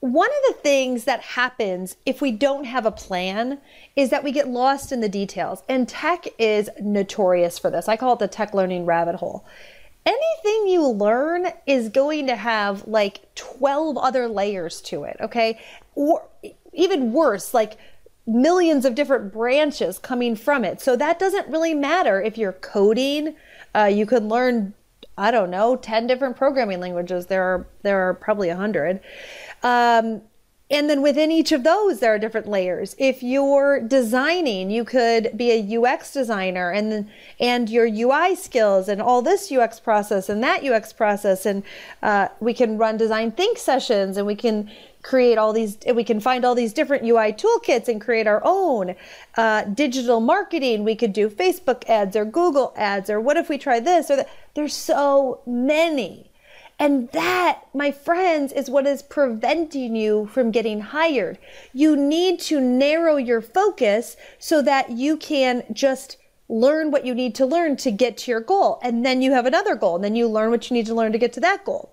one 0.00 0.28
of 0.28 0.54
the 0.54 0.60
things 0.60 1.04
that 1.04 1.20
happens 1.20 1.96
if 2.04 2.20
we 2.20 2.30
don't 2.30 2.64
have 2.64 2.84
a 2.84 2.90
plan 2.90 3.58
is 3.96 4.10
that 4.10 4.22
we 4.22 4.30
get 4.30 4.46
lost 4.46 4.92
in 4.92 5.00
the 5.00 5.08
details. 5.08 5.62
And 5.68 5.88
tech 5.88 6.26
is 6.38 6.68
notorious 6.80 7.58
for 7.58 7.70
this. 7.70 7.88
I 7.88 7.96
call 7.96 8.12
it 8.12 8.18
the 8.18 8.28
tech 8.28 8.52
learning 8.52 8.84
rabbit 8.84 9.16
hole. 9.16 9.46
Anything 10.06 10.68
you 10.68 10.86
learn 10.86 11.48
is 11.66 11.88
going 11.88 12.28
to 12.28 12.36
have 12.36 12.86
like 12.86 13.34
12 13.34 13.98
other 13.98 14.28
layers 14.28 14.80
to 14.82 15.02
it, 15.02 15.16
okay? 15.20 15.58
Or 15.96 16.28
even 16.72 17.12
worse, 17.12 17.52
like 17.52 17.76
millions 18.26 18.84
of 18.84 18.94
different 18.94 19.32
branches 19.32 19.98
coming 19.98 20.36
from 20.36 20.64
it. 20.64 20.80
So 20.80 20.94
that 20.96 21.18
doesn't 21.18 21.48
really 21.48 21.74
matter 21.74 22.22
if 22.22 22.38
you're 22.38 22.52
coding. 22.52 23.34
Uh, 23.74 23.84
you 23.84 24.06
could 24.06 24.22
learn, 24.22 24.74
I 25.18 25.32
don't 25.32 25.50
know, 25.50 25.74
10 25.76 26.06
different 26.06 26.36
programming 26.36 26.80
languages. 26.80 27.26
There 27.26 27.42
are, 27.42 27.66
there 27.82 28.08
are 28.08 28.14
probably 28.14 28.48
100. 28.48 29.00
Um, 29.64 30.22
and 30.68 30.90
then 30.90 31.00
within 31.00 31.30
each 31.30 31.52
of 31.52 31.62
those, 31.62 32.00
there 32.00 32.12
are 32.12 32.18
different 32.18 32.48
layers. 32.48 32.96
If 32.98 33.22
you're 33.22 33.80
designing, 33.80 34.68
you 34.68 34.84
could 34.84 35.30
be 35.36 35.52
a 35.52 35.80
UX 35.80 36.12
designer 36.12 36.72
and 36.72 37.08
and 37.38 37.70
your 37.70 37.86
UI 37.86 38.34
skills 38.34 38.88
and 38.88 39.00
all 39.00 39.22
this 39.22 39.52
UX 39.52 39.78
process 39.78 40.28
and 40.28 40.42
that 40.42 40.64
UX 40.64 40.92
process. 40.92 41.46
And 41.46 41.62
uh, 42.02 42.28
we 42.40 42.52
can 42.52 42.78
run 42.78 42.96
design 42.96 43.30
think 43.30 43.58
sessions 43.58 44.16
and 44.16 44.26
we 44.26 44.34
can 44.34 44.70
create 45.06 45.38
all 45.38 45.52
these, 45.52 45.78
we 45.94 46.02
can 46.02 46.18
find 46.18 46.44
all 46.44 46.56
these 46.56 46.72
different 46.72 47.04
UI 47.04 47.32
toolkits 47.32 47.86
and 47.86 48.00
create 48.00 48.26
our 48.26 48.42
own. 48.44 48.96
Uh, 49.36 49.62
digital 49.62 50.20
marketing, 50.20 50.82
we 50.82 50.96
could 50.96 51.12
do 51.12 51.30
Facebook 51.30 51.88
ads 51.88 52.16
or 52.16 52.24
Google 52.24 52.74
ads, 52.76 53.08
or 53.08 53.20
what 53.20 53.36
if 53.36 53.48
we 53.48 53.56
try 53.56 53.78
this 53.78 54.10
or 54.10 54.16
that? 54.16 54.28
There's 54.54 54.74
so 54.74 55.42
many. 55.46 56.25
And 56.78 57.08
that, 57.12 57.62
my 57.72 57.90
friends, 57.90 58.52
is 58.52 58.68
what 58.68 58.86
is 58.86 59.02
preventing 59.02 59.96
you 59.96 60.26
from 60.26 60.50
getting 60.50 60.80
hired. 60.80 61.38
You 61.72 61.96
need 61.96 62.38
to 62.40 62.60
narrow 62.60 63.16
your 63.16 63.40
focus 63.40 64.16
so 64.38 64.60
that 64.62 64.90
you 64.90 65.16
can 65.16 65.64
just 65.72 66.18
learn 66.48 66.90
what 66.90 67.06
you 67.06 67.14
need 67.14 67.34
to 67.36 67.46
learn 67.46 67.76
to 67.76 67.90
get 67.90 68.18
to 68.18 68.30
your 68.30 68.40
goal. 68.40 68.78
And 68.82 69.04
then 69.06 69.22
you 69.22 69.32
have 69.32 69.46
another 69.46 69.74
goal, 69.74 69.96
and 69.96 70.04
then 70.04 70.16
you 70.16 70.28
learn 70.28 70.50
what 70.50 70.70
you 70.70 70.74
need 70.74 70.86
to 70.86 70.94
learn 70.94 71.12
to 71.12 71.18
get 71.18 71.32
to 71.34 71.40
that 71.40 71.64
goal. 71.64 71.92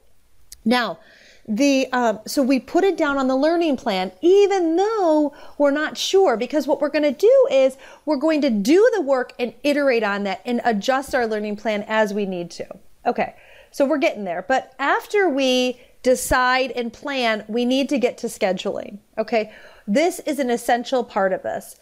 Now, 0.65 0.99
the 1.47 1.87
um, 1.91 2.19
so 2.25 2.41
we 2.41 2.59
put 2.59 2.83
it 2.83 2.95
down 2.95 3.17
on 3.17 3.27
the 3.27 3.35
learning 3.35 3.75
plan 3.75 4.13
even 4.21 4.77
though 4.77 5.33
we're 5.57 5.71
not 5.71 5.97
sure 5.97 6.37
because 6.37 6.67
what 6.67 6.79
we're 6.79 6.89
going 6.89 7.03
to 7.03 7.11
do 7.11 7.47
is 7.51 7.75
we're 8.05 8.15
going 8.15 8.39
to 8.39 8.49
do 8.49 8.89
the 8.95 9.01
work 9.01 9.33
and 9.37 9.53
iterate 9.61 10.03
on 10.03 10.23
that 10.23 10.41
and 10.45 10.61
adjust 10.63 11.13
our 11.13 11.27
learning 11.27 11.57
plan 11.57 11.83
as 11.85 12.13
we 12.13 12.25
need 12.25 12.49
to 12.49 12.65
okay 13.05 13.35
so 13.74 13.86
we're 13.86 13.98
getting 13.98 14.24
there 14.24 14.42
but 14.48 14.74
after 14.80 15.27
we 15.27 15.77
decide 16.03 16.72
and 16.72 16.94
plan 16.94 17.44
we 17.50 17.65
need 17.65 17.89
to 17.89 17.98
get 17.98 18.18
to 18.18 18.27
scheduling 18.27 19.00
okay 19.18 19.51
this 19.86 20.20
is 20.22 20.39
an 20.39 20.50
essential 20.50 21.03
part 21.03 21.34
of 21.34 21.44
this 21.44 21.75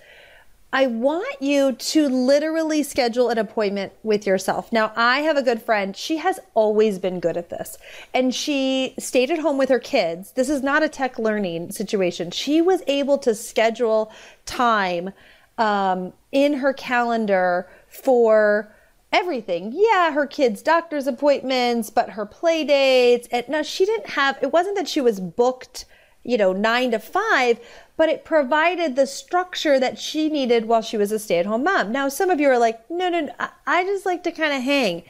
I 0.74 0.88
want 0.88 1.42
you 1.42 1.74
to 1.74 2.08
literally 2.08 2.82
schedule 2.84 3.28
an 3.28 3.38
appointment 3.38 3.92
with 4.04 4.26
yourself. 4.26 4.72
Now, 4.72 4.94
I 4.96 5.20
have 5.20 5.36
a 5.36 5.44
good 5.44 5.62
friend. 5.62 5.98
She 5.98 6.18
has 6.18 6.40
always 6.54 6.98
been 6.98 7.20
good 7.20 7.36
at 7.36 7.50
this. 7.50 7.78
And 8.14 8.34
she 8.34 8.94
stayed 8.98 9.32
at 9.32 9.40
home 9.40 9.58
with 9.58 9.68
her 9.68 9.80
kids. 9.80 10.32
This 10.32 10.50
is 10.50 10.64
not 10.64 10.82
a 10.82 10.88
tech 10.88 11.20
learning 11.20 11.72
situation. 11.72 12.32
She 12.32 12.62
was 12.62 12.84
able 12.88 13.18
to 13.20 13.36
schedule 13.36 14.14
time 14.46 15.12
um, 15.58 16.14
in 16.32 16.54
her 16.54 16.72
calendar 16.72 17.70
for 17.90 18.74
everything. 19.12 19.72
Yeah, 19.74 20.12
her 20.12 20.25
kids' 20.25 20.62
doctor's 20.62 21.08
appointments, 21.08 21.89
but 21.89 22.12
her 22.12 22.25
play 22.25 22.63
dates. 22.63 23.27
And 23.32 23.48
no, 23.50 23.63
she 23.63 23.86
didn't 23.86 24.12
have, 24.12 24.38
it 24.41 24.51
wasn't 24.53 24.77
that 24.77 24.88
she 24.88 25.01
was 25.01 25.20
booked 25.20 25.86
you 26.24 26.38
know, 26.38 26.53
nine 26.53 26.91
to 26.91 27.00
five, 27.00 27.60
but 27.98 28.10
it 28.10 28.25
provided 28.25 28.96
the 28.96 29.08
structure 29.08 29.80
that 29.80 29.98
she 29.98 30.30
needed 30.30 30.65
while 30.65 30.82
she 30.82 30.98
was 30.98 31.12
a 31.12 31.20
stay 31.20 31.39
at 31.39 31.46
home 31.46 31.63
mom. 31.63 31.91
Now, 31.91 32.10
some 32.10 32.30
of 32.30 32.39
you 32.39 32.50
are 32.50 32.60
like, 32.60 32.89
no, 32.89 33.10
no, 33.10 33.22
no 33.22 33.34
I 33.65 33.84
just 33.84 34.06
like 34.06 34.24
to 34.24 34.32
kind 34.32 34.53
of 34.53 34.62
hang. 34.62 35.03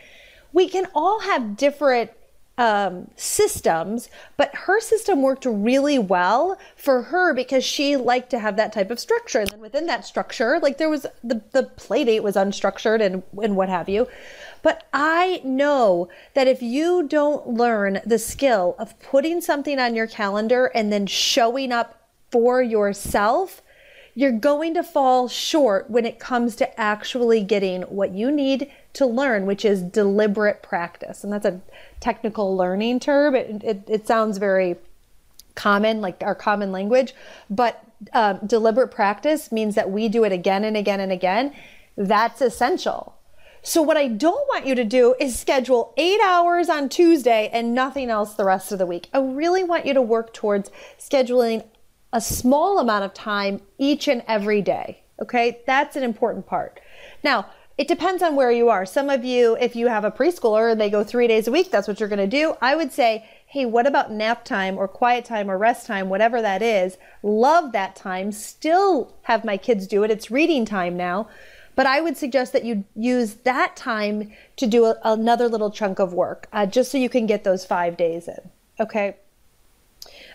We 0.54 0.68
can 0.68 0.88
all 0.94 1.22
have 1.22 1.58
different 1.58 2.12
um, 2.58 3.10
systems, 3.16 4.10
but 4.38 4.54
her 4.54 4.80
system 4.80 5.22
worked 5.22 5.46
really 5.46 5.98
well 5.98 6.58
for 6.76 7.04
her 7.04 7.34
because 7.34 7.64
she 7.64 7.96
liked 7.96 8.30
to 8.32 8.40
have 8.40 8.56
that 8.58 8.74
type 8.74 8.92
of 8.92 9.00
structure. 9.00 9.40
And 9.40 9.50
then 9.50 9.62
within 9.62 9.88
that 9.88 10.06
structure, 10.06 10.60
like 10.60 10.78
there 10.78 10.90
was 10.90 11.08
the, 11.24 11.42
the 11.52 11.64
play 11.64 12.04
date 12.04 12.24
was 12.24 12.36
unstructured 12.36 13.02
and, 13.02 13.24
and 13.42 13.56
what 13.56 13.70
have 13.70 13.90
you. 13.90 14.08
But 14.62 14.86
I 14.94 15.42
know 15.44 16.10
that 16.34 16.48
if 16.48 16.62
you 16.62 17.08
don't 17.08 17.48
learn 17.48 18.02
the 18.06 18.20
skill 18.20 18.76
of 18.78 19.00
putting 19.00 19.42
something 19.42 19.80
on 19.80 19.96
your 19.96 20.08
calendar 20.08 20.68
and 20.68 20.94
then 20.94 21.08
showing 21.08 21.72
up 21.72 22.10
for 22.32 22.62
yourself, 22.62 23.62
you're 24.16 24.32
going 24.32 24.74
to 24.74 24.84
fall 24.84 25.28
short 25.28 25.90
when 25.90 26.06
it 26.06 26.20
comes 26.20 26.56
to 26.58 26.80
actually 26.80 27.44
getting 27.44 27.84
what 27.84 28.12
you 28.12 28.32
need 28.32 28.70
to 28.94 29.06
learn, 29.06 29.46
which 29.46 29.64
is 29.64 29.82
deliberate 29.82 30.62
practice. 30.62 31.24
And 31.24 31.32
that's 31.32 31.46
a 31.46 31.62
technical 32.00 32.56
learning 32.56 33.00
term. 33.00 33.36
It, 33.36 33.64
it, 33.64 33.84
it 33.88 34.08
sounds 34.08 34.38
very 34.38 34.76
common, 35.56 36.02
like 36.02 36.22
our 36.22 36.36
common 36.36 36.72
language, 36.72 37.14
but 37.50 37.84
um, 38.14 38.40
deliberate 38.46 38.90
practice 38.90 39.52
means 39.52 39.76
that 39.76 39.92
we 39.92 40.10
do 40.10 40.24
it 40.24 40.32
again 40.32 40.64
and 40.64 40.76
again 40.76 41.00
and 41.00 41.12
again. 41.12 41.54
That's 41.96 42.42
essential. 42.42 43.16
So, 43.64 43.84
what 43.84 43.96
I 43.96 44.08
don't 44.08 44.48
want 44.48 44.66
you 44.66 44.74
to 44.74 44.84
do 44.84 45.14
is 45.20 45.38
schedule 45.38 45.94
eight 45.96 46.20
hours 46.26 46.68
on 46.68 46.90
Tuesday 46.90 47.48
and 47.54 47.76
nothing 47.76 48.10
else 48.10 48.34
the 48.34 48.44
rest 48.44 48.72
of 48.72 48.80
the 48.80 48.88
week. 48.88 49.08
I 49.14 49.20
really 49.20 49.64
want 49.64 49.86
you 49.86 49.94
to 49.94 50.02
work 50.02 50.34
towards 50.34 50.72
scheduling 51.00 51.64
a 52.14 52.22
small 52.22 52.80
amount 52.80 53.06
of 53.06 53.14
time 53.14 53.62
each 53.78 54.08
and 54.08 54.24
every 54.28 54.62
day. 54.62 55.02
Okay, 55.22 55.60
that's 55.68 55.96
an 55.96 56.04
important 56.04 56.48
part. 56.48 56.80
Now, 57.24 57.48
it 57.78 57.88
depends 57.88 58.22
on 58.22 58.36
where 58.36 58.52
you 58.52 58.70
are. 58.70 58.86
Some 58.86 59.10
of 59.10 59.24
you, 59.24 59.56
if 59.60 59.76
you 59.76 59.88
have 59.88 60.04
a 60.04 60.12
preschooler 60.12 60.72
and 60.72 60.80
they 60.80 60.90
go 60.90 61.04
three 61.04 61.28
days 61.28 61.48
a 61.48 61.52
week, 61.52 61.72
that's 61.72 61.88
what 61.88 62.00
you're 62.00 62.10
going 62.10 62.20
to 62.20 62.28
do. 62.28 62.56
I 62.62 62.76
would 62.76 62.92
say, 62.92 63.26
hey, 63.46 63.66
what 63.66 63.88
about 63.88 64.12
nap 64.12 64.46
time 64.46 64.78
or 64.78 64.88
quiet 64.88 65.26
time 65.26 65.50
or 65.50 65.58
rest 65.58 65.88
time, 65.88 66.10
whatever 66.10 66.42
that 66.42 66.62
is? 66.62 66.98
Love 67.24 67.72
that 67.72 67.96
time. 67.96 68.32
Still 68.32 69.16
have 69.24 69.46
my 69.46 69.58
kids 69.58 69.88
do 69.88 70.04
it. 70.04 70.12
It's 70.12 70.30
reading 70.30 70.66
time 70.66 70.98
now. 70.98 71.28
But 71.76 71.86
I 71.86 72.02
would 72.02 72.18
suggest 72.18 72.52
that 72.54 72.66
you 72.66 72.84
use 72.96 73.36
that 73.46 73.76
time 73.76 74.32
to 74.58 74.68
do 74.68 74.86
a, 74.86 75.00
another 75.04 75.48
little 75.48 75.72
chunk 75.72 76.00
of 76.00 76.14
work, 76.14 76.48
uh, 76.52 76.66
just 76.66 76.92
so 76.92 76.98
you 76.98 77.10
can 77.10 77.26
get 77.26 77.44
those 77.44 77.66
five 77.66 77.96
days 77.96 78.28
in. 78.28 78.52
Okay. 78.80 79.16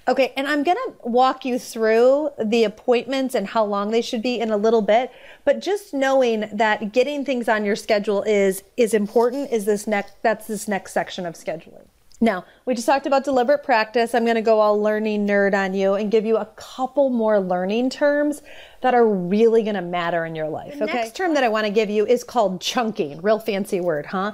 Okay, 0.09 0.33
and 0.37 0.47
I'm 0.47 0.63
going 0.63 0.77
to 0.77 0.95
walk 1.03 1.45
you 1.45 1.59
through 1.59 2.31
the 2.43 2.63
appointments 2.63 3.35
and 3.35 3.49
how 3.49 3.65
long 3.65 3.91
they 3.91 4.03
should 4.03 4.23
be 4.23 4.39
in 4.39 4.51
a 4.51 4.57
little 4.57 4.83
bit, 4.83 5.11
but 5.45 5.61
just 5.61 5.93
knowing 5.93 6.49
that 6.53 6.93
getting 6.93 7.25
things 7.25 7.49
on 7.49 7.65
your 7.65 7.75
schedule 7.75 8.23
is 8.23 8.63
is 8.77 8.95
important 8.95 9.51
is 9.51 9.65
this 9.65 9.87
next 9.87 10.15
that's 10.23 10.47
this 10.47 10.69
next 10.69 10.93
section 10.93 11.27
of 11.27 11.35
scheduling. 11.35 11.87
Now, 12.21 12.47
we 12.65 12.75
just 12.75 12.87
talked 12.87 13.07
about 13.07 13.25
deliberate 13.25 13.63
practice. 13.63 14.15
I'm 14.15 14.25
going 14.25 14.37
to 14.37 14.43
go 14.43 14.61
all 14.61 14.81
learning 14.81 15.27
nerd 15.27 15.55
on 15.55 15.75
you 15.75 15.95
and 15.95 16.11
give 16.11 16.25
you 16.25 16.39
a 16.39 16.47
couple 16.57 17.11
more 17.11 17.41
learning 17.41 17.91
terms 17.91 18.43
that 18.81 18.95
are 18.95 19.07
really 19.07 19.63
going 19.63 19.75
to 19.75 19.83
matter 19.83 20.25
in 20.25 20.35
your 20.35 20.49
life. 20.49 20.79
The 20.79 20.85
okay. 20.85 20.95
next 20.95 21.15
term 21.15 21.35
that 21.35 21.45
I 21.45 21.49
want 21.49 21.67
to 21.67 21.73
give 21.73 21.91
you 21.91 22.07
is 22.07 22.25
called 22.25 22.63
chunking. 22.63 23.21
Real 23.21 23.39
fancy 23.39 23.81
word, 23.81 24.07
huh? 24.07 24.33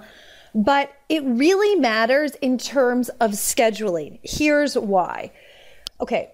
But 0.54 0.92
it 1.08 1.24
really 1.24 1.74
matters 1.80 2.36
in 2.36 2.56
terms 2.56 3.08
of 3.08 3.32
scheduling. 3.32 4.20
Here's 4.22 4.76
why 4.76 5.32
okay, 6.02 6.32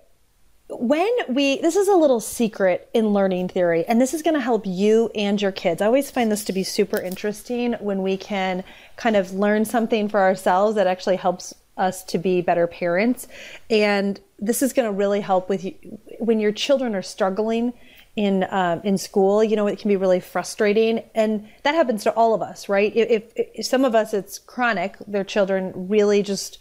when 0.71 1.09
we, 1.29 1.61
this 1.61 1.77
is 1.77 1.89
a 1.89 1.95
little 1.95 2.21
secret 2.21 2.91
in 2.93 3.09
learning 3.09 3.49
theory, 3.49 3.85
and 3.87 4.01
this 4.01 4.13
is 4.13 4.23
going 4.23 4.35
to 4.35 4.41
help 4.41 4.67
you 4.67 5.11
and 5.15 5.41
your 5.41 5.53
kids. 5.53 5.81
I 5.81 5.87
always 5.87 6.11
find 6.11 6.31
this 6.31 6.45
to 6.45 6.53
be 6.53 6.63
super 6.63 7.01
interesting 7.01 7.75
when 7.75 8.03
we 8.03 8.17
can 8.17 8.65
kind 8.97 9.17
of 9.17 9.33
learn 9.33 9.65
something 9.65 10.09
for 10.09 10.21
ourselves 10.21 10.75
that 10.77 10.87
actually 10.87 11.17
helps 11.17 11.55
us 11.77 12.03
to 12.05 12.19
be 12.19 12.43
better 12.43 12.67
parents. 12.67 13.29
And 13.71 14.21
this 14.39 14.63
is 14.63 14.73
going 14.73 14.87
to 14.87 14.93
really 14.93 15.21
help 15.21 15.49
with 15.49 15.65
you 15.65 15.75
when 16.19 16.41
your 16.41 16.53
children 16.53 16.95
are 16.95 17.03
struggling 17.03 17.73
in 18.17 18.45
um, 18.51 18.81
in 18.85 18.99
school. 18.99 19.43
You 19.45 19.57
know, 19.57 19.69
it 19.69 19.79
can 19.79 19.89
be 19.89 19.97
really 19.97 20.21
frustrating, 20.21 21.05
and 21.15 21.49
that 21.63 21.75
happens 21.75 22.03
to 22.05 22.13
all 22.13 22.35
of 22.35 22.43
us, 22.43 22.69
right? 22.69 22.95
If, 22.95 23.33
if 23.37 23.65
some 23.65 23.85
of 23.85 23.95
us, 23.95 24.13
it's 24.13 24.39
chronic. 24.39 24.97
Their 25.07 25.25
children 25.25 25.73
really 25.89 26.23
just, 26.23 26.59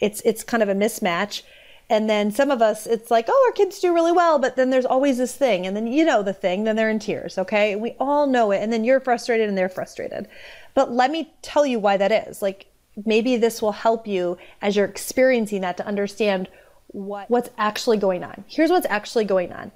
it's 0.00 0.20
it's 0.22 0.42
kind 0.42 0.62
of 0.62 0.68
a 0.68 0.74
mismatch 0.74 1.42
and 1.88 2.10
then 2.10 2.32
some 2.32 2.50
of 2.50 2.60
us, 2.60 2.86
it's 2.86 3.10
like, 3.10 3.26
oh, 3.28 3.44
our 3.48 3.52
kids 3.52 3.78
do 3.78 3.94
really 3.94 4.12
well, 4.12 4.38
but 4.38 4.56
then 4.56 4.70
there's 4.70 4.84
always 4.84 5.18
this 5.18 5.36
thing. 5.36 5.66
And 5.66 5.76
then 5.76 5.86
you 5.86 6.04
know 6.04 6.22
the 6.22 6.32
thing, 6.32 6.64
then 6.64 6.74
they're 6.74 6.90
in 6.90 6.98
tears, 6.98 7.38
okay? 7.38 7.76
We 7.76 7.94
all 8.00 8.26
know 8.26 8.50
it. 8.50 8.62
And 8.62 8.72
then 8.72 8.82
you're 8.82 8.98
frustrated 8.98 9.48
and 9.48 9.56
they're 9.56 9.68
frustrated. 9.68 10.26
But 10.74 10.90
let 10.90 11.12
me 11.12 11.32
tell 11.42 11.64
you 11.64 11.78
why 11.78 11.96
that 11.96 12.28
is. 12.28 12.42
Like, 12.42 12.66
maybe 13.04 13.36
this 13.36 13.62
will 13.62 13.72
help 13.72 14.06
you 14.06 14.36
as 14.60 14.74
you're 14.74 14.84
experiencing 14.86 15.60
that 15.60 15.76
to 15.76 15.86
understand 15.86 16.48
what, 16.88 17.30
what's 17.30 17.50
actually 17.56 17.98
going 17.98 18.24
on. 18.24 18.44
Here's 18.48 18.70
what's 18.70 18.86
actually 18.88 19.24
going 19.24 19.52
on 19.52 19.70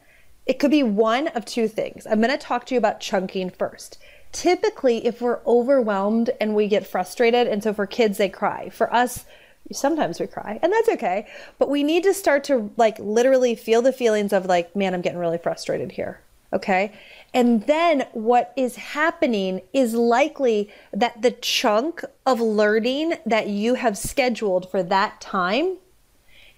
it 0.46 0.58
could 0.58 0.70
be 0.70 0.82
one 0.82 1.28
of 1.28 1.44
two 1.44 1.68
things. 1.68 2.06
I'm 2.06 2.20
going 2.20 2.30
to 2.30 2.38
talk 2.38 2.66
to 2.66 2.74
you 2.74 2.78
about 2.78 2.98
chunking 2.98 3.50
first. 3.50 3.98
typically 4.32 5.06
if 5.06 5.20
we're 5.20 5.40
overwhelmed 5.46 6.30
and 6.40 6.54
we 6.54 6.68
get 6.68 6.86
frustrated, 6.86 7.46
and 7.46 7.62
so 7.62 7.72
for 7.72 7.86
kids, 7.86 8.18
they 8.18 8.28
cry. 8.28 8.68
For 8.70 8.92
us, 8.92 9.24
sometimes 9.72 10.20
we 10.20 10.26
cry 10.26 10.58
and 10.62 10.72
that's 10.72 10.88
okay. 10.88 11.26
But 11.58 11.68
we 11.68 11.82
need 11.82 12.02
to 12.04 12.14
start 12.14 12.44
to 12.44 12.70
like 12.76 12.98
literally 12.98 13.54
feel 13.54 13.82
the 13.82 13.92
feelings 13.92 14.32
of 14.32 14.46
like 14.46 14.74
man 14.74 14.94
i'm 14.94 15.00
getting 15.00 15.18
really 15.18 15.38
frustrated 15.38 15.92
here 15.92 16.20
okay? 16.52 16.92
And 17.32 17.66
then 17.66 18.06
what 18.12 18.52
is 18.56 18.76
happening 18.76 19.62
is 19.72 19.94
likely 19.94 20.68
that 20.92 21.22
the 21.22 21.30
chunk 21.30 22.04
of 22.26 22.40
learning 22.40 23.14
that 23.24 23.48
you 23.48 23.74
have 23.74 23.96
scheduled 23.96 24.70
for 24.70 24.82
that 24.82 25.20
time 25.20 25.76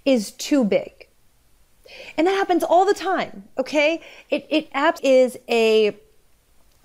is 0.05 0.31
too 0.33 0.65
big. 0.65 1.09
And 2.17 2.27
that 2.27 2.33
happens 2.33 2.65
all 2.65 2.87
the 2.87 2.95
time 2.95 3.45
okay? 3.59 4.01
It, 4.31 4.47
it 4.49 4.69
is 5.03 5.37
a 5.49 5.97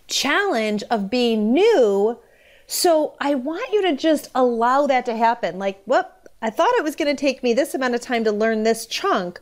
challenge 0.08 0.84
of 0.90 1.10
being 1.10 1.54
new. 1.54 2.20
So 2.66 3.16
I 3.22 3.36
want 3.36 3.72
you 3.72 3.82
to 3.84 3.96
just 3.96 4.30
allow 4.36 4.88
that 4.88 5.06
to 5.06 5.16
happen. 5.16 5.58
Like, 5.58 5.82
whoop, 5.86 6.12
I 6.42 6.50
thought 6.50 6.74
it 6.78 6.84
was 6.84 6.96
going 6.96 7.14
to 7.14 7.20
take 7.20 7.42
me 7.42 7.54
this 7.54 7.74
amount 7.74 7.96
of 7.96 8.02
time 8.02 8.24
to 8.26 8.32
learn 8.32 8.64
this 8.64 8.86
chunk, 8.86 9.42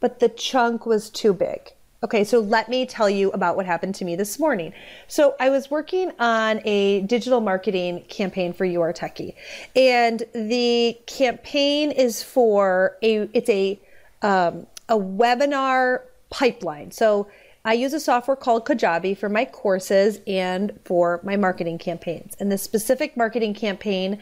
but 0.00 0.20
the 0.20 0.28
chunk 0.28 0.84
was 0.84 1.08
too 1.08 1.32
big. 1.32 1.72
Okay, 2.02 2.22
so 2.22 2.38
let 2.38 2.68
me 2.68 2.84
tell 2.84 3.08
you 3.08 3.30
about 3.30 3.56
what 3.56 3.64
happened 3.64 3.94
to 3.94 4.04
me 4.04 4.14
this 4.14 4.38
morning. 4.38 4.74
So 5.08 5.34
I 5.40 5.48
was 5.48 5.70
working 5.70 6.12
on 6.18 6.60
a 6.66 7.00
digital 7.02 7.40
marketing 7.40 8.02
campaign 8.08 8.52
for 8.52 8.66
You 8.66 8.82
Are 8.82 8.92
Techie, 8.92 9.34
and 9.74 10.22
the 10.34 10.98
campaign 11.06 11.90
is 11.90 12.22
for 12.22 12.98
a 13.02 13.26
it's 13.32 13.48
a 13.48 13.80
um, 14.20 14.66
a 14.90 14.98
webinar 14.98 16.02
pipeline. 16.28 16.90
So 16.90 17.26
I 17.64 17.72
use 17.72 17.94
a 17.94 18.00
software 18.00 18.36
called 18.36 18.66
Kajabi 18.66 19.16
for 19.16 19.30
my 19.30 19.46
courses 19.46 20.20
and 20.26 20.78
for 20.84 21.20
my 21.22 21.36
marketing 21.36 21.78
campaigns. 21.78 22.36
And 22.38 22.52
the 22.52 22.58
specific 22.58 23.16
marketing 23.16 23.54
campaign 23.54 24.20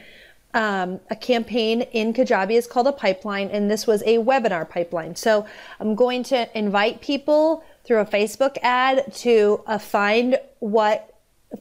um, 0.54 1.00
a 1.10 1.16
campaign 1.16 1.82
in 1.92 2.12
Kajabi 2.12 2.52
is 2.52 2.66
called 2.66 2.86
a 2.86 2.92
pipeline, 2.92 3.48
and 3.48 3.70
this 3.70 3.86
was 3.86 4.02
a 4.02 4.18
webinar 4.18 4.68
pipeline. 4.68 5.16
So 5.16 5.46
I'm 5.80 5.94
going 5.94 6.22
to 6.24 6.58
invite 6.58 7.00
people 7.00 7.64
through 7.84 8.00
a 8.00 8.04
Facebook 8.04 8.58
ad 8.62 9.12
to 9.14 9.62
uh, 9.66 9.78
find 9.78 10.38
what 10.60 11.08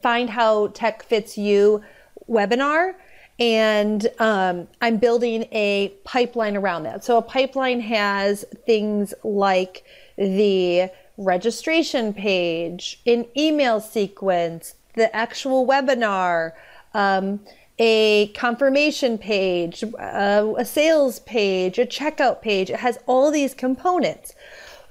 find 0.02 0.30
how 0.30 0.68
tech 0.68 1.04
fits 1.04 1.38
you 1.38 1.82
webinar 2.30 2.96
and 3.40 4.08
um, 4.20 4.68
i'm 4.82 4.98
building 4.98 5.46
a 5.52 5.90
pipeline 6.06 6.56
around 6.56 6.84
that 6.84 7.04
so 7.04 7.18
a 7.18 7.22
pipeline 7.22 7.82
has 7.82 8.46
things 8.66 9.14
like 9.24 9.84
the 10.18 10.90
registration 11.18 12.14
page 12.14 13.02
an 13.06 13.26
email 13.36 13.82
sequence 13.82 14.76
the 14.96 15.14
actual 15.16 15.68
webinar 15.68 16.54
um, 16.94 17.40
a 17.84 18.28
confirmation 18.36 19.18
page, 19.18 19.82
a, 19.82 20.54
a 20.56 20.64
sales 20.64 21.20
page, 21.22 21.80
a 21.80 21.86
checkout 21.86 22.40
page. 22.40 22.70
It 22.70 22.76
has 22.76 23.00
all 23.08 23.32
these 23.32 23.56
components. 23.56 24.36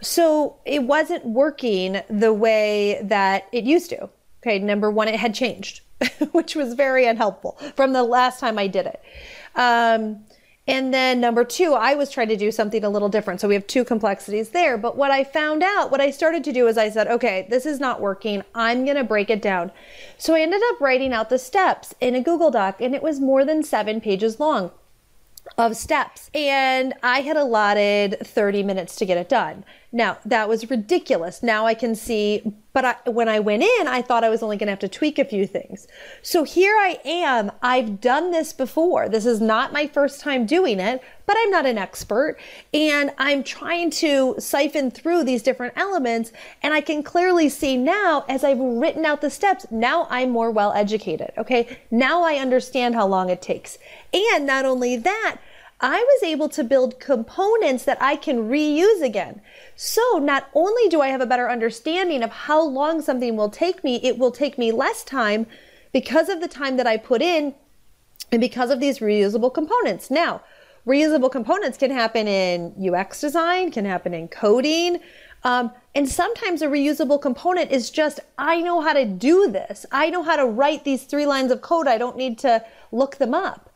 So 0.03 0.57
it 0.65 0.83
wasn't 0.83 1.25
working 1.25 2.03
the 2.11 2.33
way 2.33 3.01
that 3.05 3.47
it 3.53 3.63
used 3.63 3.91
to. 3.91 4.11
Okay, 4.43 4.59
number 4.59 4.91
one, 4.91 5.07
it 5.07 5.21
had 5.21 5.35
changed, 5.35 5.83
which 6.33 6.57
was 6.57 6.75
very 6.75 7.07
unhelpful 7.07 7.53
from 7.77 7.93
the 7.93 8.03
last 8.03 8.41
time 8.41 8.59
I 8.59 8.67
did 8.67 8.87
it. 8.87 9.01
Um, 9.55 10.25
and 10.71 10.95
then 10.95 11.21
number 11.21 11.45
two, 11.45 11.75
I 11.75 11.95
was 11.95 12.11
trying 12.11 12.29
to 12.29 12.37
do 12.37 12.53
something 12.53 12.85
a 12.85 12.89
little 12.89 13.09
different. 13.09 13.41
So 13.41 13.49
we 13.49 13.55
have 13.55 13.67
two 13.67 13.85
complexities 13.85 14.51
there. 14.51 14.79
But 14.79 14.97
what 14.97 15.11
I 15.11 15.25
found 15.25 15.63
out, 15.63 15.91
what 15.91 16.01
I 16.01 16.11
started 16.11 16.45
to 16.45 16.53
do 16.53 16.69
is 16.69 16.79
I 16.79 16.91
said, 16.91 17.09
okay, 17.09 17.47
this 17.51 17.67
is 17.67 17.81
not 17.81 18.01
working. 18.01 18.43
I'm 18.55 18.85
going 18.85 18.97
to 18.97 19.05
break 19.05 19.31
it 19.31 19.43
down. 19.43 19.73
So 20.17 20.35
I 20.35 20.41
ended 20.43 20.63
up 20.71 20.81
writing 20.81 21.13
out 21.13 21.29
the 21.29 21.39
steps 21.39 21.95
in 22.01 22.15
a 22.15 22.21
Google 22.21 22.51
Doc 22.51 22.81
and 22.81 22.95
it 22.95 23.03
was 23.03 23.19
more 23.19 23.45
than 23.45 23.63
seven 23.63 24.01
pages 24.01 24.39
long 24.39 24.71
of 25.59 25.77
steps. 25.77 26.31
And 26.35 26.95
I 27.03 27.21
had 27.23 27.37
allotted 27.37 28.19
30 28.23 28.63
minutes 28.63 28.97
to 28.97 29.07
get 29.07 29.19
it 29.19 29.29
done. 29.29 29.65
Now, 29.93 30.19
that 30.25 30.49
was 30.49 30.71
ridiculous. 30.71 31.43
Now 31.43 31.67
I 31.67 31.75
can 31.75 31.97
see, 31.97 32.55
but 32.73 32.85
I, 32.85 32.97
when 33.11 33.29
I 33.29 33.41
went 33.41 33.65
in, 33.65 33.89
I 33.89 34.03
thought 34.03 34.23
I 34.23 34.29
was 34.29 34.41
only 34.41 34.57
going 34.57 34.69
to 34.69 34.73
have 34.73 34.79
to 34.81 34.89
tweak 34.89 35.19
a 35.19 35.25
few 35.25 35.49
things. 35.49 35.89
So 36.23 36.45
here 36.45 36.77
I 36.77 37.01
am. 37.05 37.51
I've 37.61 38.01
done 38.01 38.31
this 38.31 38.53
before. 38.53 39.09
This 39.09 39.27
is 39.27 39.41
not 39.41 39.73
my 39.73 39.89
first 39.89 40.21
time 40.21 40.47
doing 40.47 40.79
it, 40.79 41.03
but 41.27 41.37
I'm 41.41 41.51
not 41.51 41.67
an 41.67 41.77
expert. 41.77 42.37
And 42.73 43.13
I'm 43.19 43.43
trying 43.43 43.91
to 43.91 44.37
siphon 44.39 44.93
through 44.93 45.25
these 45.25 45.43
different 45.43 45.75
elements. 45.77 46.31
And 46.63 46.73
I 46.73 46.83
can 46.83 47.03
clearly 47.03 47.49
see 47.49 47.77
now, 47.77 48.25
as 48.29 48.45
I've 48.45 48.61
written 48.61 49.05
out 49.05 49.21
the 49.21 49.31
steps, 49.31 49.67
now 49.73 50.07
I'm 50.09 50.31
more 50.31 50.53
well 50.53 50.73
educated. 50.73 51.33
Okay. 51.37 51.79
Now 51.91 52.23
I 52.23 52.35
understand 52.35 52.95
how 52.95 53.09
long 53.09 53.29
it 53.29 53.43
takes. 53.43 53.77
And 54.13 54.47
not 54.47 54.65
only 54.65 54.97
that, 54.99 55.39
I 55.81 55.99
was 55.99 56.23
able 56.23 56.49
to 56.51 56.63
build 56.63 57.01
components 57.01 57.85
that 57.85 58.01
I 58.03 58.17
can 58.17 58.51
reuse 58.51 59.03
again. 59.03 59.41
So 59.77 60.19
not 60.23 60.49
only 60.55 60.89
do 60.89 61.01
I 61.01 61.09
have 61.09 61.23
a 61.23 61.27
better 61.27 61.49
understanding 61.49 62.23
of 62.23 62.31
how 62.31 62.63
long 62.63 63.01
something 63.01 63.35
will 63.35 63.49
take 63.49 63.83
me, 63.83 63.97
it 64.03 64.19
will 64.19 64.31
take 64.31 64.59
me 64.59 64.73
less 64.73 65.03
time 65.03 65.47
because 65.93 66.29
of 66.29 66.41
the 66.41 66.49
time 66.49 66.77
that 66.77 66.87
I 66.87 66.99
put 66.99 67.23
in 67.23 67.55
and 68.31 68.41
because 68.41 68.71
of 68.71 68.79
these 68.79 68.99
reusable 68.99 69.53
components. 69.53 70.11
Now, 70.11 70.43
reusable 70.87 71.33
components 71.33 71.79
can 71.79 71.91
happen 71.91 72.29
in 72.29 72.75
UX 72.95 73.21
design, 73.21 73.71
can 73.71 73.87
happen 73.87 74.13
in 74.13 74.29
coding. 74.29 75.01
Um, 75.45 75.73
and 75.95 76.07
sometimes 76.07 76.61
a 76.61 76.67
reusable 76.67 77.21
component 77.21 77.71
is 77.71 77.91
just, 77.91 78.21
I 78.37 78.61
know 78.61 78.83
how 78.83 78.93
to 78.93 79.07
do 79.07 79.51
this. 79.51 79.87
I 79.91 80.11
know 80.11 80.23
how 80.23 80.37
to 80.37 80.45
write 80.45 80.85
these 80.85 81.05
three 81.05 81.27
lines 81.27 81.51
of 81.51 81.63
code. 81.63 81.89
I 81.89 81.97
don't 81.97 82.19
need 82.19 82.39
to 82.41 82.63
look 82.93 83.17
them 83.17 83.33
up. 83.33 83.70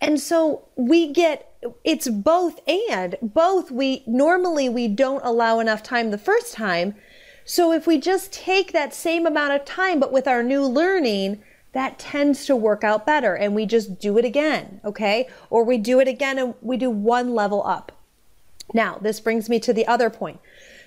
And 0.00 0.20
so 0.20 0.64
we 0.76 1.12
get 1.12 1.52
it's 1.82 2.08
both 2.08 2.60
and 2.68 3.16
both 3.22 3.70
we 3.70 4.02
normally 4.06 4.68
we 4.68 4.88
don't 4.88 5.24
allow 5.24 5.58
enough 5.58 5.82
time 5.82 6.10
the 6.10 6.18
first 6.18 6.54
time. 6.54 6.94
So 7.44 7.72
if 7.72 7.86
we 7.86 7.98
just 7.98 8.32
take 8.32 8.72
that 8.72 8.94
same 8.94 9.26
amount 9.26 9.52
of 9.52 9.64
time 9.64 10.00
but 10.00 10.12
with 10.12 10.28
our 10.28 10.42
new 10.42 10.64
learning, 10.64 11.42
that 11.72 11.98
tends 11.98 12.46
to 12.46 12.56
work 12.56 12.84
out 12.84 13.04
better 13.06 13.34
and 13.34 13.54
we 13.54 13.66
just 13.66 13.98
do 13.98 14.18
it 14.18 14.24
again, 14.24 14.80
okay? 14.84 15.28
Or 15.50 15.64
we 15.64 15.78
do 15.78 16.00
it 16.00 16.08
again 16.08 16.38
and 16.38 16.54
we 16.60 16.76
do 16.76 16.90
one 16.90 17.34
level 17.34 17.62
up. 17.66 17.92
Now, 18.72 18.98
this 19.00 19.20
brings 19.20 19.48
me 19.48 19.60
to 19.60 19.72
the 19.72 19.86
other 19.86 20.10
point. 20.10 20.40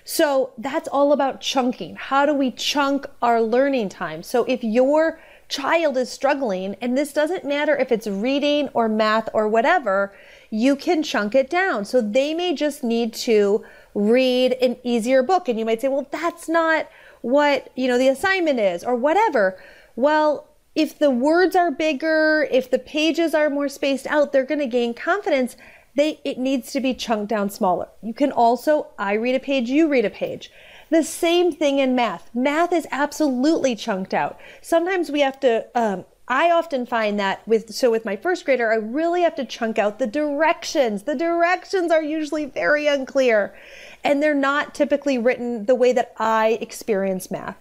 So 0.04 0.52
that's 0.58 0.88
all 0.88 1.12
about 1.12 1.40
chunking. 1.40 1.96
How 1.96 2.26
do 2.26 2.34
we 2.34 2.50
chunk 2.50 3.06
our 3.22 3.40
learning 3.40 3.90
time? 3.90 4.22
So 4.22 4.44
if 4.44 4.64
you're 4.64 5.20
child 5.50 5.98
is 5.98 6.10
struggling, 6.10 6.76
and 6.80 6.96
this 6.96 7.12
doesn't 7.12 7.44
matter 7.44 7.76
if 7.76 7.92
it's 7.92 8.06
reading 8.06 8.68
or 8.72 8.88
math 8.88 9.28
or 9.34 9.48
whatever, 9.48 10.14
you 10.48 10.76
can 10.76 11.02
chunk 11.02 11.34
it 11.34 11.50
down. 11.50 11.84
So 11.84 12.00
they 12.00 12.32
may 12.32 12.54
just 12.54 12.82
need 12.82 13.12
to 13.14 13.64
read 13.94 14.52
an 14.62 14.76
easier 14.82 15.22
book. 15.22 15.48
And 15.48 15.58
you 15.58 15.64
might 15.64 15.80
say, 15.80 15.88
well, 15.88 16.08
that's 16.10 16.48
not 16.48 16.88
what, 17.20 17.70
you 17.76 17.88
know, 17.88 17.98
the 17.98 18.08
assignment 18.08 18.58
is 18.58 18.82
or 18.82 18.94
whatever. 18.94 19.60
Well, 19.96 20.46
if 20.74 20.98
the 20.98 21.10
words 21.10 21.56
are 21.56 21.70
bigger, 21.70 22.48
if 22.50 22.70
the 22.70 22.78
pages 22.78 23.34
are 23.34 23.50
more 23.50 23.68
spaced 23.68 24.06
out, 24.06 24.32
they're 24.32 24.44
going 24.44 24.60
to 24.60 24.66
gain 24.66 24.94
confidence. 24.94 25.56
They, 25.96 26.20
it 26.24 26.38
needs 26.38 26.72
to 26.72 26.80
be 26.80 26.94
chunked 26.94 27.28
down 27.28 27.50
smaller. 27.50 27.88
You 28.02 28.14
can 28.14 28.30
also, 28.30 28.86
I 28.98 29.14
read 29.14 29.34
a 29.34 29.40
page, 29.40 29.68
you 29.68 29.88
read 29.88 30.04
a 30.04 30.10
page. 30.10 30.50
The 30.90 31.04
same 31.04 31.52
thing 31.52 31.78
in 31.78 31.94
math. 31.94 32.30
Math 32.34 32.72
is 32.72 32.86
absolutely 32.90 33.76
chunked 33.76 34.12
out. 34.12 34.38
Sometimes 34.60 35.10
we 35.10 35.20
have 35.20 35.38
to, 35.40 35.66
um, 35.74 36.04
I 36.26 36.50
often 36.50 36.84
find 36.84 37.18
that 37.18 37.46
with, 37.46 37.72
so 37.72 37.90
with 37.90 38.04
my 38.04 38.16
first 38.16 38.44
grader, 38.44 38.72
I 38.72 38.76
really 38.76 39.22
have 39.22 39.36
to 39.36 39.44
chunk 39.44 39.78
out 39.78 40.00
the 40.00 40.06
directions. 40.06 41.04
The 41.04 41.14
directions 41.14 41.92
are 41.92 42.02
usually 42.02 42.46
very 42.46 42.88
unclear 42.88 43.54
and 44.02 44.22
they're 44.22 44.34
not 44.34 44.74
typically 44.74 45.18
written 45.18 45.66
the 45.66 45.74
way 45.74 45.92
that 45.92 46.12
I 46.18 46.58
experience 46.60 47.30
math 47.30 47.56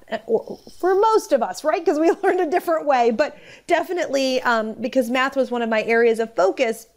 for 0.80 0.96
most 0.96 1.32
of 1.32 1.44
us, 1.44 1.63
right? 1.63 1.84
Because 1.84 2.00
we 2.00 2.12
learned 2.24 2.39
a 2.39 2.50
different 2.50 2.86
way, 2.86 3.12
but 3.12 3.38
definitely 3.68 4.42
um, 4.42 4.74
because 4.74 5.10
math 5.10 5.36
was 5.36 5.52
one 5.52 5.62
of 5.62 5.70
my 5.70 5.84
areas 5.84 6.20
of 6.20 6.34
focus 6.36 6.88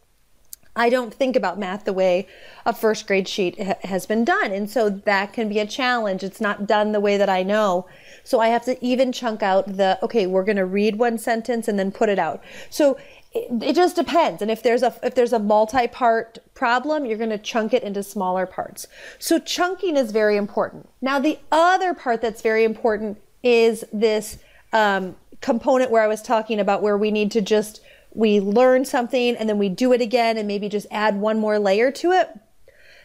I 0.74 0.88
don't 0.88 1.12
think 1.12 1.36
about 1.36 1.58
math 1.58 1.84
the 1.84 1.92
way 1.92 2.26
a 2.64 2.72
first 2.72 3.06
grade 3.06 3.28
sheet 3.28 3.62
ha- 3.62 3.76
has 3.82 4.06
been 4.06 4.24
done. 4.24 4.52
And 4.52 4.70
so 4.70 4.88
that 4.88 5.32
can 5.32 5.48
be 5.48 5.58
a 5.58 5.66
challenge. 5.66 6.24
It's 6.24 6.40
not 6.40 6.66
done 6.66 6.92
the 6.92 7.00
way 7.00 7.16
that 7.18 7.28
I 7.28 7.42
know. 7.42 7.86
So 8.24 8.40
I 8.40 8.48
have 8.48 8.64
to 8.64 8.82
even 8.84 9.12
chunk 9.12 9.42
out 9.42 9.76
the, 9.76 9.98
okay, 10.02 10.26
we're 10.26 10.44
going 10.44 10.56
to 10.56 10.64
read 10.64 10.96
one 10.96 11.18
sentence 11.18 11.68
and 11.68 11.78
then 11.78 11.92
put 11.92 12.08
it 12.08 12.18
out. 12.18 12.42
So 12.70 12.96
it, 13.32 13.62
it 13.62 13.76
just 13.76 13.96
depends. 13.96 14.40
And 14.40 14.50
if 14.50 14.62
there's 14.62 14.82
a, 14.82 14.94
if 15.02 15.14
there's 15.14 15.34
a 15.34 15.38
multi-part 15.38 16.38
problem, 16.54 17.04
you're 17.04 17.18
going 17.18 17.30
to 17.30 17.38
chunk 17.38 17.74
it 17.74 17.82
into 17.82 18.02
smaller 18.02 18.46
parts. 18.46 18.86
So 19.18 19.38
chunking 19.38 19.96
is 19.96 20.10
very 20.10 20.36
important. 20.36 20.88
Now, 21.02 21.18
the 21.18 21.38
other 21.50 21.92
part 21.92 22.22
that's 22.22 22.40
very 22.40 22.64
important 22.64 23.20
is 23.42 23.84
this, 23.92 24.38
um, 24.72 25.16
component 25.42 25.90
where 25.90 26.02
I 26.02 26.06
was 26.06 26.22
talking 26.22 26.60
about 26.60 26.82
where 26.82 26.96
we 26.96 27.10
need 27.10 27.32
to 27.32 27.42
just 27.42 27.80
we 28.14 28.40
learn 28.40 28.84
something 28.84 29.36
and 29.36 29.48
then 29.48 29.58
we 29.58 29.68
do 29.68 29.92
it 29.92 30.00
again 30.00 30.36
and 30.36 30.46
maybe 30.46 30.68
just 30.68 30.86
add 30.90 31.16
one 31.16 31.38
more 31.38 31.58
layer 31.58 31.90
to 31.92 32.12
it. 32.12 32.28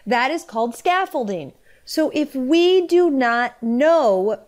That 0.06 0.32
is 0.32 0.44
called 0.44 0.76
scaffolding. 0.76 1.54
So 1.86 2.12
if 2.14 2.36
we 2.36 2.86
do 2.88 3.10
not 3.10 3.62
know 3.62 4.40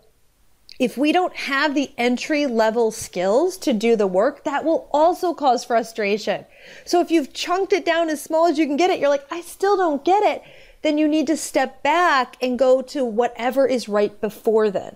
If 0.79 0.97
we 0.97 1.11
don't 1.11 1.35
have 1.35 1.75
the 1.75 1.91
entry 1.97 2.47
level 2.47 2.91
skills 2.91 3.57
to 3.59 3.73
do 3.73 3.97
the 3.97 4.07
work, 4.07 4.45
that 4.45 4.63
will 4.63 4.87
also 4.93 5.33
cause 5.33 5.65
frustration. 5.65 6.45
So 6.85 7.01
if 7.01 7.11
you've 7.11 7.33
chunked 7.33 7.73
it 7.73 7.83
down 7.85 8.09
as 8.09 8.21
small 8.21 8.47
as 8.47 8.57
you 8.57 8.65
can 8.65 8.77
get 8.77 8.89
it, 8.89 8.99
you're 8.99 9.09
like, 9.09 9.27
I 9.29 9.41
still 9.41 9.75
don't 9.75 10.05
get 10.05 10.23
it. 10.23 10.41
Then 10.81 10.97
you 10.97 11.09
need 11.09 11.27
to 11.27 11.35
step 11.35 11.83
back 11.83 12.37
and 12.41 12.57
go 12.57 12.81
to 12.83 13.03
whatever 13.03 13.67
is 13.67 13.89
right 13.89 14.19
before 14.21 14.71
then. 14.71 14.95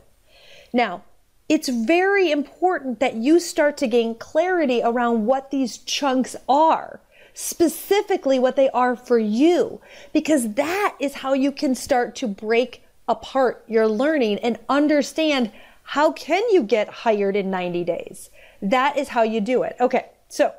Now, 0.72 1.04
it's 1.50 1.68
very 1.70 2.32
important 2.32 3.00
that 3.00 3.16
you 3.16 3.40
start 3.40 3.78
to 3.78 3.88
gain 3.88 4.16
clarity 4.16 4.82
around 4.84 5.26
what 5.26 5.52
these 5.52 5.78
chunks 5.80 6.36
are, 6.48 7.00
specifically 7.34 8.40
what 8.40 8.56
they 8.56 8.70
are 8.70 8.96
for 8.96 9.20
you, 9.20 9.82
because 10.14 10.54
that 10.54 10.96
is 11.00 11.16
how 11.16 11.34
you 11.34 11.52
can 11.52 11.76
start 11.76 12.16
to 12.16 12.28
break 12.28 12.84
apart 13.08 13.64
your 13.68 13.88
learning 13.88 14.40
and 14.40 14.58
understand 14.70 15.52
how 15.84 16.12
can 16.12 16.42
you 16.52 16.64
get 16.64 16.88
hired 16.88 17.36
in 17.36 17.52
90 17.52 17.84
days? 17.84 18.30
That 18.62 18.98
is 18.98 19.10
how 19.10 19.24
you 19.24 19.42
do 19.42 19.64
it. 19.64 19.76
Okay. 19.80 20.06
So 20.30 20.54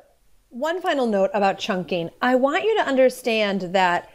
one 0.49 0.81
final 0.81 1.07
note 1.07 1.31
about 1.33 1.59
chunking. 1.59 2.11
I 2.21 2.35
want 2.35 2.63
you 2.63 2.77
to 2.77 2.87
understand 2.87 3.73
that 3.73 4.09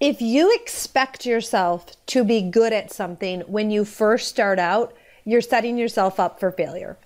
if 0.00 0.22
you 0.22 0.52
expect 0.54 1.26
yourself 1.26 1.94
to 2.06 2.24
be 2.24 2.40
good 2.40 2.72
at 2.72 2.90
something 2.90 3.42
when 3.42 3.70
you 3.70 3.84
first 3.84 4.28
start 4.28 4.58
out, 4.58 4.94
you're 5.24 5.40
setting 5.40 5.76
yourself 5.76 6.18
up 6.18 6.40
for 6.40 6.50
failure. 6.50 6.96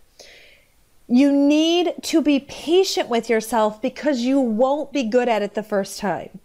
You 1.06 1.32
need 1.32 1.94
to 2.02 2.22
be 2.22 2.40
patient 2.40 3.08
with 3.08 3.28
yourself 3.28 3.82
because 3.82 4.20
you 4.20 4.40
won't 4.40 4.92
be 4.92 5.02
good 5.02 5.28
at 5.28 5.42
it 5.42 5.54
the 5.54 5.62
first 5.62 5.98
time. 5.98 6.40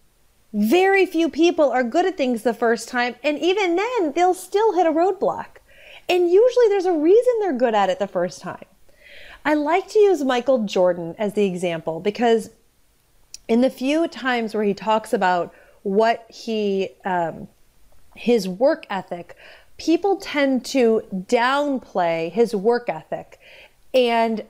Very 0.52 1.06
few 1.06 1.30
people 1.30 1.70
are 1.72 1.84
good 1.84 2.06
at 2.06 2.18
things 2.18 2.42
the 2.42 2.54
first 2.54 2.90
time, 2.90 3.16
and 3.24 3.38
even 3.38 3.76
then, 3.76 4.14
they'll 4.14 4.34
still 4.34 4.74
hit 4.74 4.88
a 4.88 4.92
roadblock. 4.92 5.60
And 6.10 6.32
usually 6.32 6.68
there's 6.70 6.88
a 6.88 6.94
reason 6.94 7.34
they're 7.40 7.54
good 7.54 7.76
at 7.76 7.90
it 7.90 8.00
the 8.00 8.08
first 8.08 8.42
time. 8.42 8.66
I 9.46 9.54
like 9.54 9.88
to 9.90 10.00
use 10.00 10.24
Michael 10.24 10.66
Jordan 10.66 11.16
as 11.18 11.34
the 11.34 11.46
example 11.46 12.00
because 12.00 12.50
in 13.48 13.62
the 13.62 13.70
few 13.70 14.08
times 14.08 14.54
where 14.54 14.64
he 14.64 14.74
talks 14.74 15.14
about 15.14 15.54
what 15.84 16.26
he, 16.30 16.90
um, 17.06 17.48
his 18.16 18.48
work 18.48 18.86
ethic, 18.90 19.36
people 19.80 20.18
tend 20.18 20.64
to 20.66 21.02
downplay 21.12 22.32
his 22.32 22.56
work 22.56 22.90
ethic 22.90 23.40
and 23.94 24.44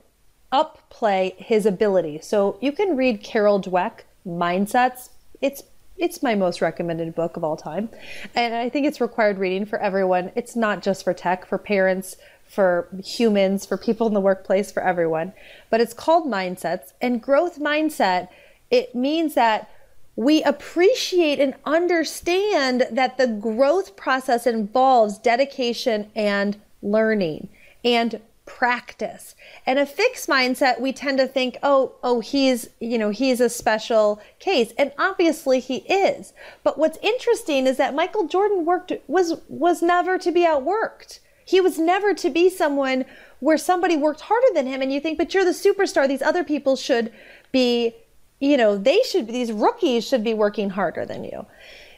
upplay 0.52 1.36
his 1.38 1.65
ability. 1.65 2.20
So 2.22 2.58
you 2.60 2.72
can 2.72 2.98
read 2.98 3.24
Carol 3.24 3.62
Dweck, 3.62 4.02
Mindsets. 4.28 5.10
It's 5.42 5.63
it's 5.98 6.24
my 6.24 6.34
most 6.34 6.62
recommended 6.62 7.13
book 7.13 7.36
of 7.36 7.44
all 7.44 7.58
time. 7.58 7.89
And 8.34 8.56
I 8.56 8.70
think 8.70 8.88
it's 8.88 9.02
required 9.02 9.38
reading 9.38 9.65
for 9.65 9.80
everyone. 9.80 10.32
It's 10.34 10.56
not 10.56 10.82
just 10.82 11.04
for 11.04 11.13
tech, 11.13 11.46
for 11.46 11.58
parents, 11.58 12.15
for 12.48 12.88
humans, 13.04 13.65
for 13.65 13.76
people 13.76 14.08
in 14.08 14.13
the 14.13 14.22
workplace, 14.22 14.72
for 14.72 14.82
everyone. 14.82 15.34
But 15.70 15.82
it's 15.82 15.94
called 15.94 16.26
Mindsets. 16.26 16.94
And 17.02 17.22
growth 17.22 17.60
mindset, 17.60 18.30
it 18.72 18.96
means 18.96 19.34
that 19.36 19.70
we 20.19 20.43
appreciate 20.43 21.39
and 21.39 21.55
understand 21.63 22.86
that 22.91 23.17
the 23.17 23.25
growth 23.25 23.95
process 23.95 24.45
involves 24.45 25.17
dedication 25.17 26.12
and 26.13 26.60
learning 26.82 27.47
and 27.86 28.19
practice. 28.45 29.34
And 29.65 29.79
a 29.79 29.86
fixed 29.86 30.27
mindset, 30.27 30.82
we 30.82 30.91
tend 30.91 31.19
to 31.19 31.27
think, 31.27 31.58
oh, 31.63 31.93
oh, 32.03 32.19
he's, 32.19 32.69
you 32.82 32.97
know, 32.97 33.12
he's 33.12 33.39
a 33.39 33.47
special 33.47 34.21
case. 34.39 34.73
And 34.77 34.91
obviously 34.99 35.62
he 35.62 35.77
is. 35.77 36.34
But 36.63 36.77
what's 36.77 36.97
interesting 37.01 37.65
is 37.65 37.77
that 37.77 37.95
Michael 37.95 38.27
Jordan 38.27 38.65
worked 38.65 38.91
was 39.08 39.39
was 39.47 39.82
never 39.82 40.17
to 40.17 40.34
be 40.34 40.41
outworked. 40.41 41.19
He 41.45 41.62
was 41.62 41.79
never 41.79 42.13
to 42.15 42.29
be 42.29 42.49
someone 42.49 43.05
where 43.39 43.58
somebody 43.58 43.95
worked 43.95 44.21
harder 44.21 44.47
than 44.53 44.67
him 44.67 44.82
and 44.82 44.91
you 44.91 44.99
think, 44.99 45.17
but 45.17 45.34
you're 45.34 45.45
the 45.45 45.51
superstar. 45.51 46.10
These 46.10 46.21
other 46.21 46.43
people 46.43 46.75
should 46.75 47.13
be, 47.53 47.95
you 48.39 48.58
know, 48.58 48.78
they 48.78 49.02
should 49.04 49.28
be 49.28 49.34
these 49.34 49.52
rookies 49.52 50.08
should 50.08 50.23
be 50.23 50.34
working 50.34 50.71
harder 50.71 51.06
than 51.06 51.23
you. 51.23 51.45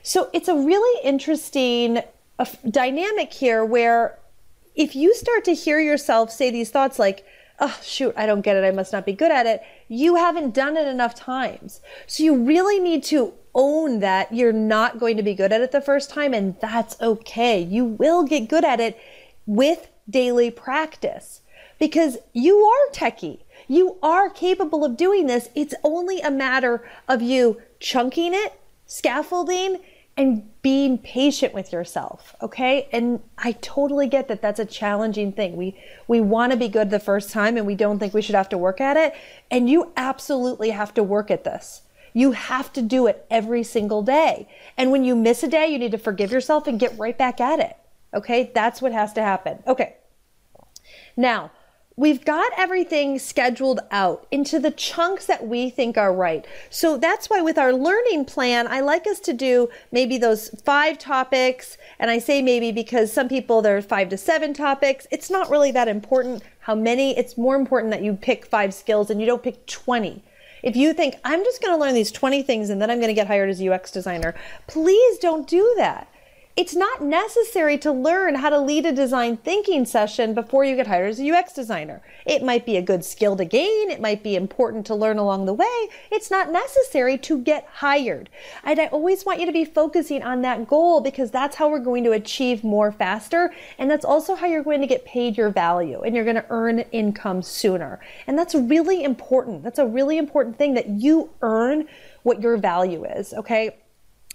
So 0.04 0.30
it's 0.34 0.47
a 0.47 0.56
really 0.56 1.01
interesting 1.04 2.01
uh, 2.39 2.45
dynamic 2.69 3.34
here 3.34 3.63
where 3.63 4.17
if 4.75 4.95
you 4.95 5.13
start 5.13 5.45
to 5.45 5.54
hear 5.54 5.80
yourself 5.80 6.32
say 6.32 6.49
these 6.49 6.71
thoughts 6.71 6.97
like, 6.97 7.25
oh, 7.60 7.77
shoot, 7.84 8.13
I 8.17 8.25
don't 8.25 8.41
get 8.41 8.56
it, 8.56 8.63
I 8.63 8.71
must 8.71 8.91
not 8.91 9.06
be 9.06 9.13
good 9.13 9.32
at 9.32 9.45
it, 9.45 9.62
you 9.88 10.15
haven't 10.15 10.54
done 10.54 10.77
it 10.77 10.88
enough 10.88 11.13
times. 11.13 11.82
So 12.08 12.23
you 12.23 12.43
really 12.43 12.80
need 12.80 13.04
to 13.06 13.34
own 13.54 13.99
that 13.99 14.34
you're 14.34 14.54
not 14.54 14.99
going 14.99 15.17
to 15.17 15.23
be 15.23 15.36
good 15.36 15.51
at 15.51 15.62
it 15.62 15.71
the 15.71 15.82
first 15.82 16.10
time, 16.10 16.34
and 16.34 16.56
that's 16.60 16.99
okay. 17.01 17.62
You 17.62 17.86
will 17.86 18.23
get 18.23 18.47
good 18.47 18.65
at 18.65 18.80
it 18.80 18.97
with 19.45 19.89
daily 20.10 20.49
practice 20.49 21.41
because 21.77 22.17
you 22.34 22.58
are 22.58 22.93
techie. 22.93 23.39
You 23.67 23.97
are 24.02 24.30
capable 24.30 24.84
of 24.84 24.97
doing 24.97 25.28
this. 25.28 25.50
It's 25.56 25.74
only 25.84 26.21
a 26.21 26.32
matter 26.32 26.88
of 27.08 27.21
you 27.21 27.62
chunking 27.80 28.34
it, 28.34 28.60
scaffolding, 28.86 29.80
and 30.17 30.50
being 30.62 30.97
patient 30.97 31.54
with 31.54 31.71
yourself 31.71 32.36
okay? 32.41 32.88
And 32.91 33.21
i 33.38 33.54
totally 33.54 34.08
get 34.08 34.28
that 34.28 34.41
that's 34.41 34.60
a 34.60 34.65
challenging 34.65 35.32
thing. 35.32 35.56
We 35.56 35.78
we 36.08 36.19
want 36.19 36.52
to 36.52 36.58
be 36.58 36.67
good 36.67 36.89
the 36.89 37.00
first 37.00 37.32
time 37.32 37.56
and 37.56 37.65
we 37.65 37.76
don't 37.76 37.97
think 37.97 38.13
we 38.13 38.21
should 38.21 38.36
have 38.36 38.50
to 38.50 38.58
work 38.58 38.82
at 38.82 38.97
it. 38.97 39.13
And 39.50 39.69
you 39.69 39.93
absolutely 39.95 40.71
have 40.71 40.93
to 40.95 41.04
work 41.04 41.32
at 41.32 41.45
this. 41.45 41.84
You 42.13 42.34
have 42.34 42.74
to 42.74 42.82
do 42.82 43.08
it 43.08 43.26
every 43.32 43.63
single 43.63 44.04
day. 44.04 44.50
And 44.76 44.91
when 44.91 45.06
you 45.06 45.15
miss 45.15 45.43
a 45.43 45.47
day 45.47 45.67
you 45.67 45.80
need 45.80 45.91
to 45.91 45.97
forgive 45.97 46.32
yourself 46.32 46.67
and 46.67 46.80
get 46.80 46.97
right 47.00 47.17
back 47.17 47.39
at 47.39 47.60
it 47.60 47.78
okay? 48.13 48.52
That's 48.54 48.82
what 48.82 48.91
has 48.91 49.13
to 49.13 49.21
happen. 49.21 49.63
Okay. 49.67 49.95
Now 51.15 51.52
we've 51.97 52.23
got 52.23 52.51
everything 52.58 53.19
scheduled 53.19 53.80
out 53.91 54.25
into 54.32 54.60
the 54.60 54.71
chunks 54.71 55.25
that 55.25 55.47
we 55.47 55.69
think 55.69 55.97
are 55.97 56.13
right. 56.13 56.45
So 56.69 56.97
that's 56.97 57.30
why 57.30 57.41
with 57.41 57.58
our 57.58 57.73
learning 57.73 58.25
plan, 58.25 58.67
I 58.67 58.80
like 58.80 59.06
us 59.06 59.19
to 59.21 59.34
do 59.34 59.69
maybe 59.91 60.17
those 60.17 60.49
five 60.65 60.97
topics. 60.97 61.77
And 61.99 62.10
I 62.10 62.19
say 62.19 62.41
maybe 62.41 62.71
because 62.71 63.12
some 63.12 63.27
people 63.27 63.62
there 63.62 63.77
are 63.77 63.82
five 63.82 64.10
to 64.10 64.17
seven 64.17 64.54
topics. 64.54 65.06
It's 65.12 65.30
not 65.30 65.49
really 65.49 65.71
that 65.71 65.88
important 65.88 66.43
how 66.60 66.75
many. 66.75 67.17
It's 67.17 67.38
more 67.38 67.56
important 67.56 67.91
that 67.91 68.04
you 68.04 68.13
pick 68.13 68.45
five 68.45 68.73
skills 68.73 69.10
and 69.10 69.19
you 69.19 69.27
don't 69.27 69.43
pick 69.43 69.65
20. 69.65 70.23
If 70.63 70.75
you 70.75 70.93
think, 70.93 71.15
I'm 71.23 71.43
just 71.43 71.62
going 71.62 71.73
to 71.73 71.80
learn 71.80 71.95
these 71.95 72.12
20 72.12 72.43
things 72.43 72.69
and 72.69 72.82
then 72.82 72.91
I'm 72.91 72.99
going 72.99 73.08
to 73.10 73.15
get 73.15 73.27
hired 73.27 73.49
as 73.49 73.60
a 73.60 73.73
UX 73.73 73.91
designer, 73.91 74.36
please 74.67 75.17
don't 75.17 75.47
do 75.47 75.73
that 75.77 76.08
it's 76.58 76.76
not 76.76 77.02
necessary 77.02 77.78
to 77.78 77.92
learn 77.92 78.36
how 78.36 78.50
to 78.50 78.60
lead 78.60 78.86
a 78.86 78.92
design 78.92 79.38
thinking 79.38 79.86
session 79.86 80.34
before 80.34 80.66
you 80.66 80.76
get 80.76 80.88
hired 80.88 81.10
as 81.10 81.20
a 81.20 81.32
UX 81.32 81.54
designer. 81.54 82.02
It 82.26 82.44
might 82.44 82.66
be 82.66 82.76
a 82.76 82.82
good 82.82 83.06
skill 83.06 83.38
to 83.38 83.46
gain. 83.46 83.90
It 83.90 84.02
might 84.02 84.22
be 84.22 84.36
important 84.36 84.86
to 84.88 84.96
learn 84.96 85.18
along 85.18 85.46
the 85.46 85.54
way. 85.54 85.90
It's 86.12 86.30
not 86.30 86.52
necessary 86.52 87.18
to 87.20 87.40
get 87.40 87.68
hired. 87.72 88.30
And 88.66 88.80
I 88.82 88.88
always 88.88 89.26
want 89.26 89.40
you 89.40 89.46
to 89.46 89.54
be 89.54 89.64
focusing 89.64 90.24
on 90.24 90.42
that 90.42 90.68
goal 90.68 91.00
because 91.00 91.32
that's 91.32 91.56
how 91.56 91.70
we're 91.70 91.80
going 91.80 92.04
to 92.04 92.12
achieve 92.12 92.66
more 92.66 92.92
faster. 92.92 93.54
And 93.78 93.90
that's 93.90 94.06
also 94.06 94.36
how 94.36 94.48
you're 94.48 94.64
going 94.64 94.82
to 94.82 94.88
get 94.88 95.06
paid 95.06 95.38
your 95.38 95.50
value 95.50 96.02
and 96.02 96.14
you're 96.14 96.26
going 96.26 96.36
to 96.36 96.46
earn 96.50 96.80
income 96.92 97.44
sooner. 97.44 98.02
And 98.28 98.38
that's 98.38 98.56
really 98.56 99.04
important. 99.04 99.64
That's 99.64 99.80
a 99.80 99.86
really 99.86 100.18
important 100.18 100.58
thing 100.58 100.74
that 100.74 100.90
you 100.90 101.30
earn 101.42 101.88
what 102.24 102.42
your 102.42 102.58
value 102.58 103.06
is. 103.06 103.34
Okay. 103.34 103.78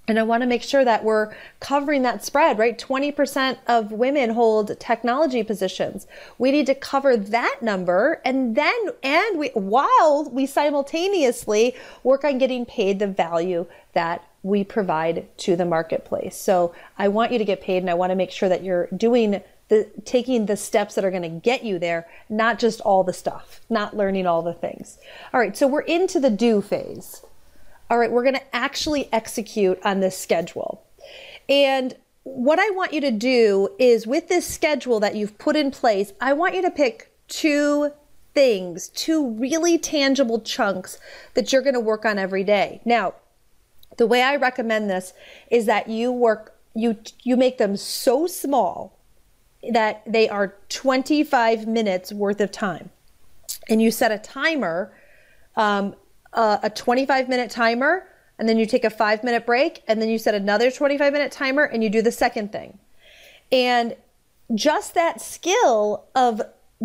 And 0.09 0.19
I 0.21 0.23
want 0.23 0.42
to 0.42 0.47
make 0.47 0.62
sure 0.62 0.85
that 0.85 1.03
we're 1.03 1.35
covering 1.59 2.03
that 2.03 2.25
spread, 2.25 2.59
right? 2.59 2.79
20% 2.79 3.59
of 3.66 3.90
women 3.90 4.31
hold 4.31 4.79
technology 4.79 5.42
positions. 5.42 6.07
We 6.38 6.53
need 6.53 6.66
to 6.66 6.75
cover 6.75 7.16
that 7.16 7.59
number 7.61 8.21
and 8.25 8.55
then, 8.57 8.77
and 9.03 9.38
we, 9.38 9.49
while 9.55 10.29
we 10.31 10.47
simultaneously 10.47 11.75
work 12.05 12.25
on 12.25 12.38
getting 12.38 12.64
paid 12.64 13.01
the 13.01 13.09
value 13.09 13.66
that 13.95 14.25
we 14.42 14.62
provide 14.62 15.27
to 15.38 15.57
the 15.57 15.64
marketplace. 15.64 16.37
So 16.37 16.73
I 16.99 17.09
want 17.09 17.33
you 17.33 17.38
to 17.38 17.45
get 17.45 17.61
paid 17.61 17.79
and 17.79 17.90
I 17.90 17.95
want 17.95 18.11
to 18.11 18.16
make 18.16 18.31
sure 18.31 18.49
that 18.49 18.62
you're 18.62 18.87
doing 18.97 19.42
the, 19.69 19.90
taking 20.05 20.47
the 20.47 20.57
steps 20.57 20.95
that 20.95 21.05
are 21.05 21.11
going 21.11 21.23
to 21.23 21.29
get 21.29 21.64
you 21.64 21.81
there, 21.81 22.07
not 22.29 22.61
just 22.61 22.81
all 22.83 23.03
the 23.03 23.12
stuff, 23.12 23.61
not 23.69 23.97
learning 23.97 24.27
all 24.27 24.42
the 24.42 24.55
things. 24.55 24.99
All 25.35 25.40
right. 25.40 25.57
So 25.57 25.66
we're 25.66 25.81
into 25.81 26.21
the 26.21 26.31
do 26.31 26.62
phase 26.62 27.23
all 27.90 27.99
right, 27.99 28.11
we're 28.11 28.22
going 28.22 28.35
to 28.35 28.57
actually 28.57 29.09
execute 29.12 29.79
on 29.85 30.01
this 30.01 30.18
schedule. 30.18 30.83
And 31.49 31.94
what 32.25 32.59
I 32.59 32.70
want 32.70 32.92
you 32.92 33.01
to 33.03 33.12
do 33.12 33.68
is 33.79 34.07
with 34.07 34.29
this 34.29 34.46
schedule 34.46 34.99
that 35.01 35.14
you've 35.14 35.38
put 35.38 35.55
in 35.55 35.70
place, 35.70 36.12
I 36.20 36.33
want 36.33 36.55
you 36.55 36.62
to 36.62 36.70
pick 36.70 37.12
two 37.29 37.92
things, 38.35 38.88
two 38.88 39.31
really 39.31 39.79
tangible 39.79 40.40
chunks 40.40 40.99
that 41.35 41.53
you're 41.53 41.62
going 41.62 41.75
to 41.75 41.81
work 41.81 42.05
on 42.05 42.18
every 42.18 42.42
day. 42.42 42.81
Now, 42.85 43.14
the 43.96 44.07
way 44.07 44.22
I 44.22 44.37
recommend 44.37 44.90
this 44.90 45.12
is 45.51 45.66
that 45.66 45.88
you 45.88 46.12
work 46.12 46.53
you 46.75 46.99
you 47.22 47.37
make 47.37 47.57
them 47.57 47.77
so 47.77 48.27
small 48.27 48.99
that 49.72 50.03
they 50.07 50.29
are 50.29 50.55
25 50.68 51.66
minutes 51.66 52.12
worth 52.12 52.40
of 52.40 52.53
time. 52.53 52.90
And 53.68 53.81
you 53.81 53.90
set 53.90 54.12
a 54.12 54.18
timer 54.18 54.92
um, 55.57 55.94
a, 56.33 56.61
a 56.65 56.71
25 56.71 57.29
minute 57.29 57.51
timer 57.51 58.07
and 58.39 58.49
then 58.49 58.59
you 58.59 58.67
take 58.67 58.85
a 58.85 58.91
five 58.91 59.25
minute 59.25 59.47
break 59.47 59.83
and 59.89 60.01
then 60.01 60.09
you 60.09 60.19
set 60.19 60.35
another 60.35 60.71
25 60.71 61.12
minute 61.12 61.33
timer 61.33 61.65
and 61.65 61.83
you 61.83 61.91
do 61.91 62.03
the 62.03 62.12
second 62.12 62.53
thing. 62.53 62.79
And 63.51 63.97
just 64.55 64.95
that 64.95 65.21
skill 65.21 66.05
of 66.15 66.43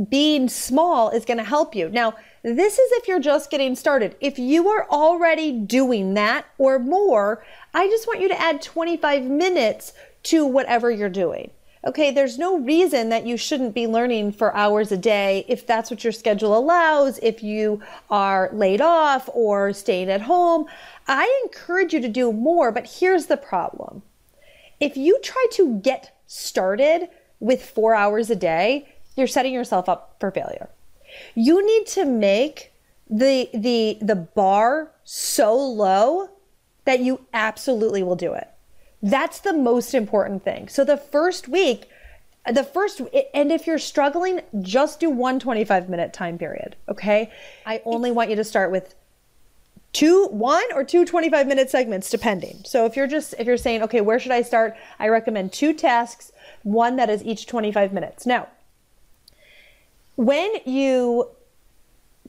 being 0.09 0.47
small 0.47 1.09
is 1.09 1.25
going 1.25 1.37
to 1.37 1.43
help 1.43 1.75
you. 1.75 1.89
Now, 1.89 2.13
this 2.43 2.79
is 2.79 2.91
if 2.93 3.07
you're 3.07 3.19
just 3.19 3.51
getting 3.51 3.75
started. 3.75 4.15
If 4.19 4.39
you 4.39 4.69
are 4.69 4.87
already 4.89 5.51
doing 5.51 6.13
that 6.13 6.45
or 6.57 6.79
more, 6.79 7.43
I 7.73 7.87
just 7.87 8.07
want 8.07 8.21
you 8.21 8.29
to 8.29 8.39
add 8.39 8.61
25 8.61 9.25
minutes 9.25 9.93
to 10.23 10.45
whatever 10.45 10.89
you're 10.89 11.09
doing. 11.09 11.51
Okay, 11.83 12.11
there's 12.11 12.37
no 12.37 12.59
reason 12.59 13.09
that 13.09 13.25
you 13.25 13.37
shouldn't 13.37 13.73
be 13.73 13.87
learning 13.87 14.33
for 14.33 14.55
hours 14.55 14.91
a 14.91 14.97
day 14.97 15.45
if 15.47 15.65
that's 15.65 15.89
what 15.89 16.03
your 16.03 16.13
schedule 16.13 16.55
allows, 16.55 17.17
if 17.23 17.41
you 17.41 17.81
are 18.09 18.51
laid 18.53 18.81
off 18.81 19.27
or 19.33 19.73
staying 19.73 20.09
at 20.09 20.21
home. 20.21 20.67
I 21.07 21.41
encourage 21.43 21.93
you 21.93 21.99
to 22.01 22.07
do 22.07 22.31
more, 22.31 22.71
but 22.71 22.99
here's 22.99 23.25
the 23.25 23.37
problem. 23.37 24.03
If 24.79 24.95
you 24.95 25.19
try 25.23 25.47
to 25.53 25.79
get 25.79 26.15
started 26.27 27.09
with 27.39 27.65
four 27.65 27.95
hours 27.95 28.29
a 28.29 28.35
day, 28.35 28.87
you're 29.15 29.25
setting 29.25 29.53
yourself 29.53 29.89
up 29.89 30.17
for 30.19 30.29
failure. 30.29 30.69
You 31.33 31.65
need 31.65 31.87
to 31.87 32.05
make 32.05 32.71
the 33.09 33.49
the 33.53 33.97
the 34.01 34.15
bar 34.15 34.91
so 35.03 35.57
low 35.57 36.29
that 36.85 37.01
you 37.01 37.25
absolutely 37.33 38.03
will 38.03 38.15
do 38.15 38.33
it. 38.33 38.49
That's 39.01 39.39
the 39.39 39.53
most 39.53 39.93
important 39.93 40.43
thing. 40.43 40.67
So 40.67 40.83
the 40.83 40.97
first 40.97 41.47
week, 41.47 41.89
the 42.51 42.63
first 42.63 43.01
and 43.33 43.51
if 43.51 43.67
you're 43.67 43.79
struggling, 43.79 44.41
just 44.61 44.99
do 44.99 45.09
one 45.09 45.39
25 45.39 45.89
minute 45.89 46.13
time 46.13 46.37
period, 46.37 46.75
okay? 46.89 47.31
I 47.65 47.81
only 47.85 48.11
want 48.11 48.29
you 48.29 48.35
to 48.35 48.43
start 48.43 48.71
with 48.71 48.95
two 49.93 50.27
one 50.27 50.63
or 50.73 50.83
two 50.83 51.05
25 51.05 51.47
minute 51.47 51.69
segments 51.69 52.09
depending. 52.09 52.61
So 52.63 52.85
if 52.85 52.95
you're 52.95 53.07
just 53.07 53.35
if 53.37 53.47
you're 53.47 53.57
saying, 53.57 53.83
"Okay, 53.83 54.01
where 54.01 54.19
should 54.19 54.31
I 54.31 54.41
start?" 54.41 54.75
I 54.99 55.07
recommend 55.07 55.51
two 55.51 55.73
tasks, 55.73 56.31
one 56.63 56.95
that 56.95 57.09
is 57.09 57.23
each 57.23 57.45
25 57.45 57.93
minutes. 57.93 58.25
Now, 58.25 58.47
when 60.15 60.51
you 60.65 61.29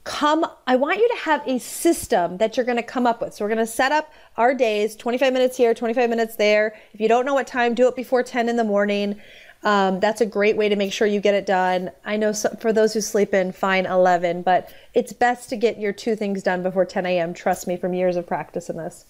come 0.03 0.45
i 0.67 0.75
want 0.75 0.99
you 0.99 1.07
to 1.07 1.15
have 1.15 1.41
a 1.47 1.57
system 1.59 2.37
that 2.37 2.57
you're 2.57 2.65
going 2.65 2.77
to 2.77 2.83
come 2.83 3.07
up 3.07 3.21
with. 3.21 3.33
So 3.33 3.45
we're 3.45 3.49
going 3.49 3.65
to 3.65 3.71
set 3.71 3.91
up 3.91 4.11
our 4.37 4.53
days 4.53 4.95
25 4.95 5.31
minutes 5.31 5.57
here 5.57 5.73
25 5.73 6.09
minutes 6.09 6.35
there. 6.35 6.75
If 6.93 6.99
you 6.99 7.07
don't 7.07 7.25
know 7.25 7.33
what 7.33 7.47
time 7.47 7.73
do 7.73 7.87
it 7.87 7.95
before 7.95 8.23
10 8.23 8.49
in 8.49 8.57
the 8.57 8.63
morning. 8.63 9.19
Um, 9.63 10.01
that's 10.01 10.19
a 10.19 10.25
great 10.25 10.57
way 10.57 10.67
to 10.67 10.75
make 10.75 10.91
sure 10.91 11.07
you 11.07 11.21
get 11.21 11.35
it 11.35 11.45
done. 11.45 11.89
I 12.03 12.17
know 12.17 12.33
so, 12.33 12.49
for 12.59 12.73
those 12.73 12.93
who 12.93 12.99
sleep 12.99 13.33
in 13.33 13.53
fine 13.53 13.85
11 13.85 14.41
but 14.41 14.69
it's 14.93 15.13
best 15.13 15.49
to 15.49 15.55
get 15.55 15.79
your 15.79 15.93
two 15.93 16.17
things 16.17 16.43
done 16.43 16.63
before 16.63 16.85
10 16.85 17.05
a.m 17.05 17.33
trust 17.33 17.65
me 17.65 17.77
from 17.77 17.93
years 17.93 18.17
of 18.17 18.27
practice 18.27 18.69
in 18.69 18.77
this. 18.77 19.05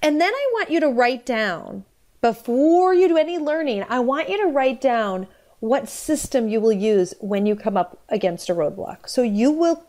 And 0.00 0.20
then 0.20 0.32
i 0.32 0.50
want 0.52 0.70
you 0.70 0.80
to 0.80 0.88
write 0.88 1.26
down 1.26 1.84
before 2.20 2.94
you 2.94 3.08
do 3.08 3.16
any 3.16 3.36
learning 3.36 3.84
i 3.88 4.00
want 4.00 4.28
you 4.28 4.38
to 4.38 4.46
write 4.46 4.80
down 4.80 5.26
what 5.64 5.88
system 5.88 6.46
you 6.46 6.60
will 6.60 6.72
use 6.72 7.14
when 7.20 7.46
you 7.46 7.56
come 7.56 7.74
up 7.74 7.98
against 8.10 8.50
a 8.50 8.54
roadblock. 8.54 9.08
So 9.08 9.22
you 9.22 9.50
will 9.50 9.82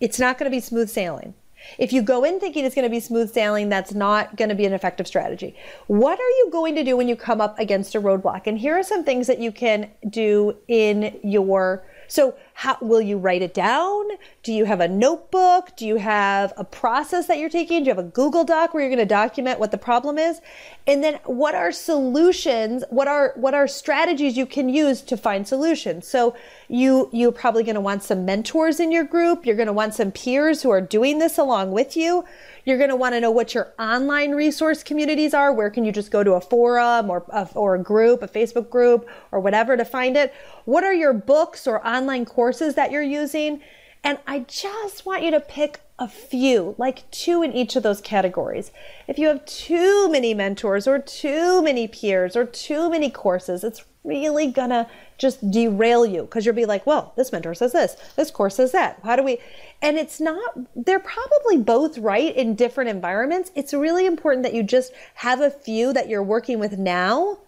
it's 0.00 0.18
not 0.18 0.38
going 0.38 0.50
to 0.50 0.54
be 0.54 0.60
smooth 0.60 0.88
sailing. 0.88 1.34
If 1.78 1.92
you 1.92 2.02
go 2.02 2.24
in 2.24 2.40
thinking 2.40 2.64
it's 2.64 2.74
going 2.74 2.84
to 2.84 2.90
be 2.90 3.00
smooth 3.00 3.32
sailing, 3.32 3.68
that's 3.68 3.94
not 3.94 4.36
going 4.36 4.50
to 4.50 4.54
be 4.54 4.66
an 4.66 4.74
effective 4.74 5.06
strategy. 5.06 5.56
What 5.86 6.18
are 6.18 6.30
you 6.30 6.48
going 6.52 6.74
to 6.74 6.84
do 6.84 6.96
when 6.96 7.08
you 7.08 7.16
come 7.16 7.40
up 7.40 7.58
against 7.58 7.94
a 7.94 8.00
roadblock? 8.00 8.46
And 8.46 8.58
here 8.58 8.78
are 8.78 8.82
some 8.82 9.02
things 9.02 9.26
that 9.28 9.38
you 9.38 9.50
can 9.50 9.90
do 10.10 10.56
in 10.68 11.18
your 11.22 11.84
so, 12.06 12.34
how 12.56 12.78
will 12.80 13.00
you 13.00 13.18
write 13.18 13.42
it 13.42 13.52
down? 13.52 14.06
Do 14.44 14.52
you 14.52 14.64
have 14.64 14.80
a 14.80 14.86
notebook? 14.86 15.74
Do 15.76 15.86
you 15.86 15.96
have 15.96 16.52
a 16.56 16.62
process 16.62 17.26
that 17.26 17.38
you're 17.38 17.50
taking? 17.50 17.82
Do 17.82 17.88
you 17.88 17.94
have 17.94 18.04
a 18.04 18.08
Google 18.08 18.44
Doc 18.44 18.72
where 18.72 18.82
you're 18.82 18.94
going 18.94 19.06
to 19.06 19.12
document 19.12 19.58
what 19.58 19.72
the 19.72 19.76
problem 19.76 20.18
is? 20.18 20.40
And 20.86 21.02
then 21.02 21.18
what 21.24 21.56
are 21.56 21.72
solutions? 21.72 22.84
What 22.90 23.08
are 23.08 23.32
what 23.34 23.54
are 23.54 23.66
strategies 23.66 24.36
you 24.36 24.46
can 24.46 24.68
use 24.68 25.02
to 25.02 25.16
find 25.16 25.48
solutions? 25.48 26.06
So, 26.06 26.36
you 26.68 27.10
you're 27.12 27.32
probably 27.32 27.64
going 27.64 27.74
to 27.74 27.80
want 27.80 28.04
some 28.04 28.24
mentors 28.24 28.78
in 28.78 28.92
your 28.92 29.04
group. 29.04 29.44
You're 29.44 29.56
going 29.56 29.66
to 29.66 29.72
want 29.72 29.94
some 29.94 30.12
peers 30.12 30.62
who 30.62 30.70
are 30.70 30.80
doing 30.80 31.18
this 31.18 31.38
along 31.38 31.72
with 31.72 31.96
you. 31.96 32.24
You're 32.64 32.78
going 32.78 32.90
to 32.90 32.96
want 32.96 33.14
to 33.14 33.20
know 33.20 33.30
what 33.30 33.52
your 33.52 33.74
online 33.78 34.30
resource 34.30 34.82
communities 34.82 35.34
are. 35.34 35.52
Where 35.52 35.70
can 35.70 35.84
you 35.84 35.92
just 35.92 36.10
go 36.10 36.24
to 36.24 36.32
a 36.32 36.40
forum 36.40 37.10
or 37.10 37.24
a, 37.28 37.46
or 37.54 37.74
a 37.74 37.82
group, 37.82 38.22
a 38.22 38.28
Facebook 38.28 38.70
group 38.70 39.06
or 39.32 39.40
whatever 39.40 39.76
to 39.76 39.84
find 39.84 40.16
it? 40.16 40.32
What 40.64 40.82
are 40.82 40.94
your 40.94 41.12
books 41.12 41.66
or 41.66 41.86
online 41.86 42.24
courses 42.24 42.43
that 42.52 42.90
you're 42.90 43.02
using? 43.02 43.60
And 44.02 44.18
I 44.26 44.40
just 44.40 45.06
want 45.06 45.22
you 45.22 45.30
to 45.30 45.40
pick 45.40 45.80
a 45.98 46.08
few, 46.08 46.74
like 46.76 47.10
two 47.10 47.42
in 47.42 47.52
each 47.52 47.76
of 47.76 47.82
those 47.82 48.00
categories. 48.00 48.70
If 49.08 49.18
you 49.18 49.28
have 49.28 49.44
too 49.46 50.10
many 50.10 50.34
mentors 50.34 50.86
or 50.86 50.98
too 50.98 51.62
many 51.62 51.88
peers 51.88 52.36
or 52.36 52.44
too 52.44 52.90
many 52.90 53.10
courses, 53.10 53.64
it's 53.64 53.84
really 54.02 54.48
gonna 54.48 54.88
just 55.16 55.50
derail 55.50 56.04
you 56.04 56.22
because 56.22 56.44
you'll 56.44 56.54
be 56.54 56.66
like, 56.66 56.86
well, 56.86 57.14
this 57.16 57.32
mentor 57.32 57.54
says 57.54 57.72
this, 57.72 57.96
this 58.16 58.30
course 58.30 58.56
says 58.56 58.72
that. 58.72 58.98
How 59.02 59.16
do 59.16 59.22
we? 59.22 59.38
And 59.80 59.96
it's 59.96 60.20
not, 60.20 60.58
they're 60.76 61.00
probably 61.00 61.56
both 61.56 61.96
right 61.98 62.36
in 62.36 62.54
different 62.54 62.90
environments. 62.90 63.50
It's 63.54 63.72
really 63.72 64.04
important 64.04 64.42
that 64.42 64.52
you 64.52 64.62
just 64.62 64.92
have 65.14 65.40
a 65.40 65.50
few 65.50 65.92
that 65.94 66.08
you're 66.08 66.22
working 66.22 66.58
with 66.58 66.76
now. 66.76 67.38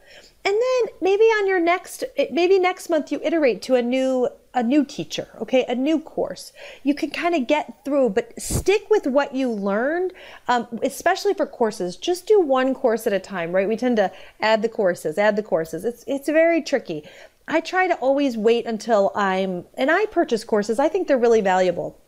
And 0.44 0.54
then 0.54 0.94
maybe 1.02 1.24
on 1.24 1.46
your 1.48 1.60
next, 1.60 2.04
maybe 2.30 2.58
next 2.58 2.88
month 2.88 3.10
you 3.10 3.20
iterate 3.22 3.62
to 3.62 3.74
a 3.74 3.82
new 3.82 4.28
a 4.56 4.62
new 4.62 4.84
teacher, 4.84 5.28
okay, 5.38 5.66
a 5.68 5.74
new 5.74 6.00
course. 6.00 6.52
You 6.82 6.94
can 6.94 7.10
kind 7.10 7.34
of 7.34 7.46
get 7.46 7.84
through, 7.84 8.10
but 8.10 8.32
stick 8.40 8.88
with 8.90 9.06
what 9.06 9.34
you 9.34 9.50
learned, 9.50 10.14
um, 10.48 10.66
especially 10.82 11.34
for 11.34 11.46
courses. 11.46 11.96
Just 11.96 12.26
do 12.26 12.40
one 12.40 12.74
course 12.74 13.06
at 13.06 13.12
a 13.12 13.20
time, 13.20 13.52
right? 13.52 13.68
We 13.68 13.76
tend 13.76 13.98
to 13.98 14.10
add 14.40 14.62
the 14.62 14.68
courses, 14.70 15.18
add 15.18 15.36
the 15.36 15.42
courses. 15.42 15.84
It's 15.84 16.02
it's 16.08 16.28
very 16.28 16.62
tricky. 16.62 17.04
I 17.46 17.60
try 17.60 17.86
to 17.86 17.94
always 17.96 18.36
wait 18.36 18.66
until 18.66 19.12
I'm, 19.14 19.66
and 19.74 19.90
I 19.90 20.06
purchase 20.06 20.42
courses. 20.42 20.80
I 20.80 20.88
think 20.88 21.06
they're 21.06 21.18
really 21.18 21.42
valuable. 21.42 22.00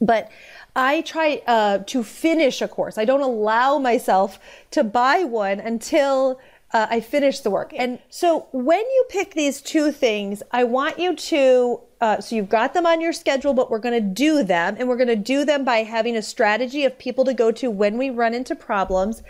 But 0.00 0.30
I 0.74 1.02
try 1.02 1.42
uh, 1.46 1.78
to 1.78 2.02
finish 2.02 2.62
a 2.62 2.68
course. 2.68 2.96
I 2.96 3.04
don't 3.04 3.20
allow 3.20 3.78
myself 3.78 4.38
to 4.70 4.84
buy 4.84 5.24
one 5.24 5.60
until 5.60 6.40
uh, 6.72 6.86
I 6.88 7.00
finish 7.00 7.40
the 7.40 7.50
work. 7.50 7.72
And 7.76 7.98
so 8.08 8.46
when 8.52 8.80
you 8.80 9.06
pick 9.08 9.34
these 9.34 9.60
two 9.60 9.90
things, 9.90 10.42
I 10.52 10.64
want 10.64 10.98
you 10.98 11.16
to, 11.16 11.80
uh, 12.00 12.20
so 12.20 12.36
you've 12.36 12.48
got 12.48 12.74
them 12.74 12.86
on 12.86 13.00
your 13.00 13.12
schedule, 13.12 13.54
but 13.54 13.70
we're 13.70 13.80
going 13.80 14.00
to 14.00 14.00
do 14.00 14.44
them. 14.44 14.76
And 14.78 14.88
we're 14.88 14.96
going 14.96 15.08
to 15.08 15.16
do 15.16 15.44
them 15.44 15.64
by 15.64 15.78
having 15.78 16.16
a 16.16 16.22
strategy 16.22 16.84
of 16.84 16.98
people 16.98 17.24
to 17.24 17.34
go 17.34 17.50
to 17.52 17.70
when 17.70 17.98
we 17.98 18.10
run 18.10 18.34
into 18.34 18.54
problems. 18.54 19.22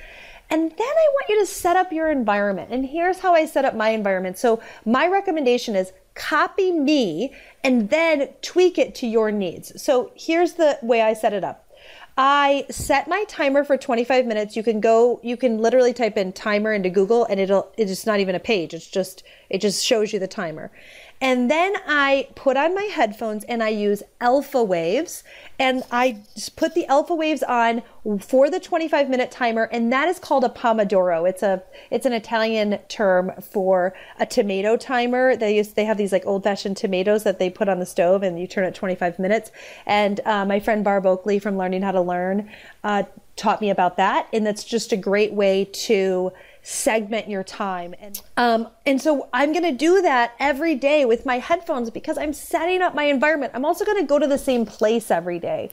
And 0.51 0.71
then 0.71 0.81
I 0.81 1.09
want 1.13 1.29
you 1.29 1.41
to 1.41 1.47
set 1.47 1.77
up 1.77 1.93
your 1.93 2.11
environment. 2.11 2.71
And 2.73 2.85
here's 2.85 3.21
how 3.21 3.35
I 3.35 3.47
set 3.47 3.65
up 3.65 3.75
my 3.75 3.91
environment. 3.91 4.37
So 4.37 4.61
my 4.85 5.07
recommendation 5.07 5.77
is 5.77 5.93
copy 6.15 6.73
me 6.73 7.33
and 7.63 7.89
then 7.89 8.29
tweak 8.43 8.77
it 8.77 8.95
to 8.97 9.07
your 9.07 9.31
needs. 9.31 9.81
So 9.81 10.13
here's 10.17 10.55
the 10.55 10.79
way 10.83 11.03
I 11.03 11.15
set 11.15 11.33
it 11.33 11.45
up. 11.45 11.70
I 12.17 12.67
set 12.71 13.09
my 13.09 13.25
timer 13.29 13.65
for 13.65 13.77
25 13.77 14.27
minutes. 14.27 14.57
You 14.57 14.63
can 14.63 14.81
go, 14.81 15.21
you 15.23 15.37
can 15.37 15.59
literally 15.59 15.93
type 15.93 16.17
in 16.17 16.33
timer 16.33 16.73
into 16.73 16.91
Google 16.91 17.25
and 17.25 17.41
it'll, 17.41 17.73
it's 17.77 18.07
not 18.07 18.21
even 18.21 18.35
a 18.35 18.41
page. 18.41 18.75
It's 18.75 18.89
just, 18.89 19.23
it 19.49 19.61
just 19.61 19.85
shows 19.85 20.13
you 20.13 20.19
the 20.19 20.29
timer. 20.29 20.71
And 21.23 21.51
then 21.51 21.75
I 21.87 22.29
put 22.35 22.57
on 22.57 22.75
my 22.75 22.85
headphones 22.85 23.45
and 23.45 23.63
I 23.63 23.69
use 23.69 24.03
alpha 24.23 24.65
waves 24.65 25.23
and 25.59 25.83
I 25.91 26.23
put 26.57 26.75
the 26.75 26.87
alpha 26.87 27.15
waves 27.15 27.43
on 27.43 27.83
for 28.21 28.49
the 28.49 28.59
25 28.59 29.11
minute 29.11 29.31
timer 29.31 29.65
and 29.65 29.93
that 29.93 30.09
is 30.09 30.19
called 30.19 30.45
a 30.45 30.49
pomodoro. 30.49 31.29
It's 31.29 31.43
a 31.43 31.63
it's 31.91 32.07
an 32.07 32.15
Italian 32.15 32.79
term 32.89 33.33
for 33.43 33.93
a 34.19 34.25
tomato 34.25 34.79
timer. 34.79 35.37
They 35.37 35.57
use 35.57 35.75
they 35.75 35.85
have 35.85 35.99
these 35.99 36.13
like 36.13 36.25
old 36.25 36.43
fashioned 36.43 36.79
tomatoes 36.79 37.23
that 37.25 37.39
they 37.39 37.51
put 37.51 37.69
on 37.69 37.81
the 37.81 37.87
stove 37.87 38.23
and 38.23 38.41
you 38.41 38.47
turn 38.47 38.65
it 38.65 38.75
25 38.75 39.19
minutes. 39.19 39.51
And 39.85 40.21
uh, 40.25 40.47
my 40.47 40.59
friend 40.59 40.83
Barb 40.83 41.05
Oakley 41.05 41.39
from 41.39 41.59
Learning 41.59 41.83
How 41.83 41.93
to 41.93 42.01
Learn 42.01 42.49
uh, 42.83 43.03
taught 43.37 43.61
me 43.61 43.69
about 43.69 43.99
that 43.99 44.27
and 44.33 44.47
that's 44.47 44.65
just 44.65 44.91
a 44.91 44.97
great 44.97 45.35
way 45.35 45.67
to 45.67 46.33
segment 46.63 47.29
your 47.29 47.43
time. 47.43 47.95
And, 48.01 48.21
um, 48.37 48.69
and 48.85 49.01
so 49.01 49.29
I'm 49.33 49.53
going 49.53 49.65
to 49.65 49.73
do 49.73 50.03
that 50.03 50.35
every 50.39 50.75
day 50.75 51.05
with 51.05 51.25
my 51.25 51.39
headphones 51.39 51.91
because 51.91 52.19
I'm 52.19 52.33
setting 52.33 52.83
up 52.83 52.95
my 52.95 53.05
environment. 53.05 53.53
I'm 53.55 53.65
also 53.65 53.85
going 53.85 53.99
to 53.99 54.07
go 54.07 54.19
to 54.19 54.27
the 54.27 54.39
same 54.39 54.67
place 54.67 55.11
every 55.11 55.39
day. 55.39 55.71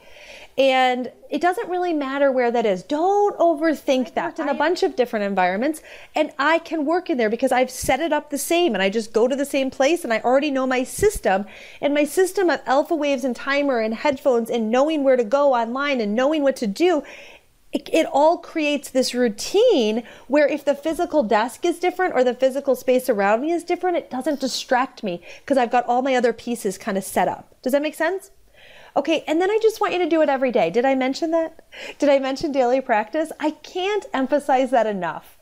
And 0.58 1.12
it 1.30 1.40
doesn't 1.40 1.70
really 1.70 1.94
matter 1.94 2.32
where 2.32 2.50
that 2.50 2.66
is. 2.66 2.82
Don't 2.82 3.38
overthink 3.38 4.16
that. 4.16 4.40
In 4.40 4.50
a 4.50 4.56
bunch 4.56 4.82
of 4.82 4.96
different 4.96 5.26
environments, 5.26 5.84
and 6.16 6.32
I 6.40 6.58
can 6.60 6.84
work 6.84 7.12
in 7.12 7.18
there 7.18 7.30
because 7.30 7.52
I've 7.52 7.70
set 7.70 8.00
it 8.00 8.12
up 8.12 8.32
the 8.32 8.40
same 8.40 8.74
and 8.74 8.82
I 8.82 8.90
just 8.90 9.14
go 9.14 9.28
to 9.28 9.36
the 9.36 9.46
same 9.46 9.70
place 9.70 10.04
and 10.04 10.12
I 10.12 10.20
already 10.22 10.50
know 10.50 10.66
my 10.66 10.84
system. 10.84 11.46
And 11.80 11.94
my 11.94 12.06
system 12.06 12.50
of 12.50 12.62
alpha 12.66 12.96
waves 12.96 13.24
and 13.24 13.36
timer 13.36 13.80
and 13.80 13.94
headphones 13.94 14.50
and 14.50 14.72
knowing 14.72 15.04
where 15.04 15.16
to 15.16 15.24
go 15.24 15.54
online 15.54 16.02
and 16.02 16.16
knowing 16.16 16.42
what 16.42 16.56
to 16.56 16.68
do 16.68 17.04
it, 17.78 17.90
it, 17.94 18.08
all 18.12 18.38
creates 18.38 18.90
this 18.90 19.14
routine 19.14 20.04
where 20.28 20.48
if 20.48 20.66
the 20.66 20.74
physical 20.74 21.22
desk 21.22 21.64
is 21.64 21.78
different 21.80 22.16
or 22.16 22.24
the 22.24 22.34
physical 22.34 22.76
space 22.76 23.08
around 23.08 23.42
me 23.42 23.52
is 23.52 23.64
different, 23.64 23.98
it 23.98 24.10
doesn't 24.10 24.40
distract 24.40 25.04
me 25.04 25.22
because 25.42 25.58
I've 25.58 25.72
got 25.72 25.86
all 25.86 26.02
my 26.02 26.16
other 26.16 26.34
pieces 26.34 26.78
kind 26.78 26.98
of 26.98 27.04
set 27.04 27.28
up. 27.28 27.54
Does 27.62 27.74
that 27.74 27.82
make 27.82 27.96
sense? 27.96 28.32
Okay, 28.96 29.24
and 29.28 29.40
then 29.40 29.52
I 29.52 29.60
just 29.62 29.80
want 29.80 29.94
you 29.94 30.00
to 30.00 30.10
do 30.10 30.24
it 30.24 30.30
every 30.30 30.52
day. 30.52 30.72
Did 30.72 30.86
I 30.86 30.96
mention 30.96 31.30
that? 31.32 31.68
Did 32.00 32.10
I 32.10 32.18
mention 32.18 32.52
daily 32.52 32.82
practice? 32.82 33.32
I 33.40 33.52
can't 33.52 34.08
emphasize 34.12 34.72
that 34.72 34.88
enough. 34.88 35.37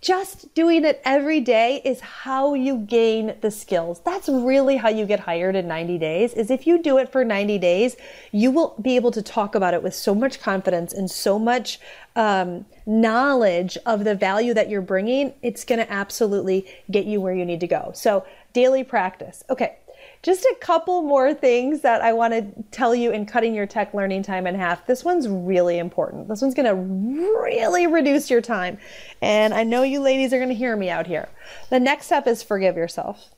Just 0.00 0.54
doing 0.54 0.84
it 0.84 1.00
every 1.04 1.40
day 1.40 1.80
is 1.84 2.00
how 2.00 2.54
you 2.54 2.78
gain 2.78 3.34
the 3.40 3.50
skills. 3.50 4.00
That's 4.04 4.28
really 4.28 4.76
how 4.76 4.88
you 4.88 5.06
get 5.06 5.20
hired 5.20 5.56
in 5.56 5.66
90 5.66 5.98
days 5.98 6.34
is 6.34 6.50
if 6.50 6.66
you 6.66 6.80
do 6.80 6.98
it 6.98 7.10
for 7.10 7.24
90 7.24 7.58
days, 7.58 7.96
you 8.30 8.50
will 8.50 8.76
be 8.80 8.96
able 8.96 9.10
to 9.10 9.22
talk 9.22 9.54
about 9.54 9.74
it 9.74 9.82
with 9.82 9.94
so 9.94 10.14
much 10.14 10.40
confidence 10.40 10.92
and 10.92 11.10
so 11.10 11.38
much 11.38 11.80
um, 12.14 12.64
knowledge 12.86 13.76
of 13.86 14.04
the 14.04 14.14
value 14.14 14.54
that 14.54 14.68
you're 14.68 14.80
bringing. 14.80 15.34
It's 15.42 15.64
going 15.64 15.80
to 15.80 15.92
absolutely 15.92 16.66
get 16.90 17.06
you 17.06 17.20
where 17.20 17.34
you 17.34 17.44
need 17.44 17.60
to 17.60 17.68
go. 17.68 17.90
So 17.94 18.24
daily 18.52 18.84
practice. 18.84 19.42
Okay. 19.50 19.78
Just 20.22 20.44
a 20.44 20.56
couple 20.60 21.02
more 21.02 21.32
things 21.32 21.82
that 21.82 22.00
I 22.02 22.12
want 22.12 22.32
to 22.34 22.64
tell 22.70 22.94
you 22.94 23.12
in 23.12 23.26
cutting 23.26 23.54
your 23.54 23.66
tech 23.66 23.94
learning 23.94 24.22
time 24.22 24.46
in 24.46 24.54
half. 24.54 24.86
This 24.86 25.04
one's 25.04 25.28
really 25.28 25.78
important. 25.78 26.28
This 26.28 26.42
one's 26.42 26.54
going 26.54 26.66
to 26.66 26.74
really 26.74 27.86
reduce 27.86 28.30
your 28.30 28.40
time. 28.40 28.78
And 29.22 29.54
I 29.54 29.62
know 29.62 29.82
you 29.82 30.00
ladies 30.00 30.32
are 30.32 30.38
going 30.38 30.48
to 30.48 30.54
hear 30.54 30.76
me 30.76 30.90
out 30.90 31.06
here. 31.06 31.28
The 31.70 31.80
next 31.80 32.06
step 32.06 32.26
is 32.26 32.42
forgive 32.42 32.76
yourself. 32.76 33.30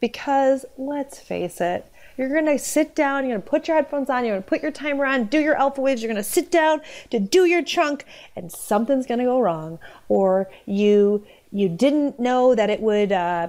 Because 0.00 0.64
let's 0.76 1.20
face 1.20 1.60
it, 1.60 1.86
you're 2.16 2.28
going 2.28 2.46
to 2.46 2.58
sit 2.58 2.94
down, 2.94 3.24
you're 3.24 3.38
going 3.38 3.42
to 3.42 3.48
put 3.48 3.68
your 3.68 3.76
headphones 3.76 4.10
on, 4.10 4.24
you're 4.24 4.34
going 4.34 4.42
to 4.42 4.48
put 4.48 4.62
your 4.62 4.72
timer 4.72 5.04
on, 5.04 5.26
do 5.26 5.38
your 5.38 5.56
alpha 5.56 5.80
waves, 5.80 6.02
you're 6.02 6.12
going 6.12 6.22
to 6.22 6.28
sit 6.28 6.50
down 6.50 6.80
to 7.10 7.18
do 7.18 7.44
your 7.44 7.62
chunk 7.62 8.04
and 8.36 8.50
something's 8.50 9.06
going 9.06 9.18
to 9.18 9.24
go 9.24 9.40
wrong 9.40 9.78
or 10.08 10.50
you 10.66 11.24
you 11.52 11.68
didn't 11.68 12.18
know 12.18 12.54
that 12.54 12.70
it 12.70 12.80
would 12.80 13.12
uh, 13.12 13.48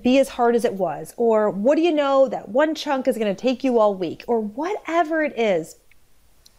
be 0.00 0.18
as 0.18 0.30
hard 0.30 0.54
as 0.54 0.64
it 0.64 0.74
was 0.74 1.12
or 1.16 1.50
what 1.50 1.76
do 1.76 1.82
you 1.82 1.92
know 1.92 2.28
that 2.28 2.48
one 2.48 2.74
chunk 2.74 3.06
is 3.06 3.18
going 3.18 3.34
to 3.34 3.40
take 3.40 3.62
you 3.62 3.78
all 3.78 3.94
week 3.94 4.24
or 4.26 4.40
whatever 4.40 5.22
it 5.22 5.38
is 5.38 5.76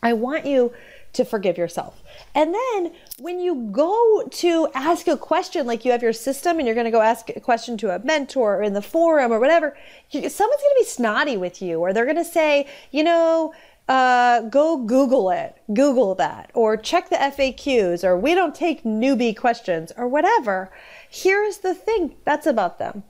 i 0.03 0.13
want 0.13 0.45
you 0.45 0.71
to 1.11 1.25
forgive 1.25 1.57
yourself 1.57 2.03
and 2.35 2.53
then 2.53 2.91
when 3.19 3.39
you 3.39 3.67
go 3.71 4.27
to 4.29 4.67
ask 4.75 5.07
a 5.07 5.17
question 5.17 5.65
like 5.65 5.85
you 5.85 5.91
have 5.91 6.03
your 6.03 6.13
system 6.13 6.59
and 6.59 6.67
you're 6.67 6.75
going 6.75 6.85
to 6.85 6.91
go 6.91 7.01
ask 7.01 7.29
a 7.29 7.39
question 7.39 7.77
to 7.77 7.89
a 7.89 7.99
mentor 7.99 8.57
or 8.57 8.63
in 8.63 8.73
the 8.73 8.81
forum 8.81 9.31
or 9.31 9.39
whatever 9.39 9.75
someone's 10.11 10.33
going 10.37 10.57
to 10.57 10.75
be 10.77 10.85
snotty 10.85 11.37
with 11.37 11.61
you 11.61 11.79
or 11.79 11.93
they're 11.93 12.05
going 12.05 12.15
to 12.15 12.23
say 12.23 12.67
you 12.91 13.03
know 13.03 13.53
uh, 13.87 14.41
go 14.41 14.77
Google 14.77 15.29
it, 15.29 15.61
Google 15.71 16.15
that, 16.15 16.49
or 16.53 16.75
check 16.75 17.09
the 17.09 17.17
FAQs, 17.17 18.03
or 18.03 18.17
we 18.17 18.33
don't 18.33 18.55
take 18.55 18.83
newbie 18.83 19.37
questions, 19.37 19.91
or 19.95 20.07
whatever. 20.07 20.71
Here's 21.07 21.59
the 21.59 21.75
thing 21.75 22.15
that's 22.25 22.47
about 22.47 22.79
them. 22.79 23.03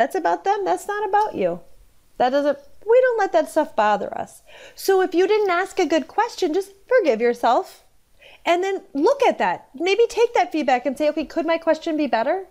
That's 0.00 0.14
about 0.14 0.44
them. 0.44 0.64
That's 0.64 0.88
not 0.88 1.06
about 1.06 1.34
you. 1.34 1.60
That 2.16 2.30
doesn't, 2.30 2.56
we 2.88 3.00
don't 3.02 3.18
let 3.18 3.32
that 3.32 3.50
stuff 3.50 3.76
bother 3.76 4.16
us. 4.16 4.40
So 4.74 5.02
if 5.02 5.14
you 5.14 5.28
didn't 5.28 5.50
ask 5.50 5.78
a 5.78 5.84
good 5.84 6.08
question, 6.08 6.54
just 6.54 6.72
forgive 6.88 7.20
yourself 7.20 7.84
and 8.46 8.64
then 8.64 8.84
look 8.94 9.22
at 9.22 9.36
that. 9.36 9.68
Maybe 9.74 10.06
take 10.08 10.32
that 10.32 10.52
feedback 10.52 10.86
and 10.86 10.96
say, 10.96 11.10
okay, 11.10 11.26
could 11.26 11.44
my 11.44 11.58
question 11.58 11.98
be 11.98 12.06
better? 12.06 12.46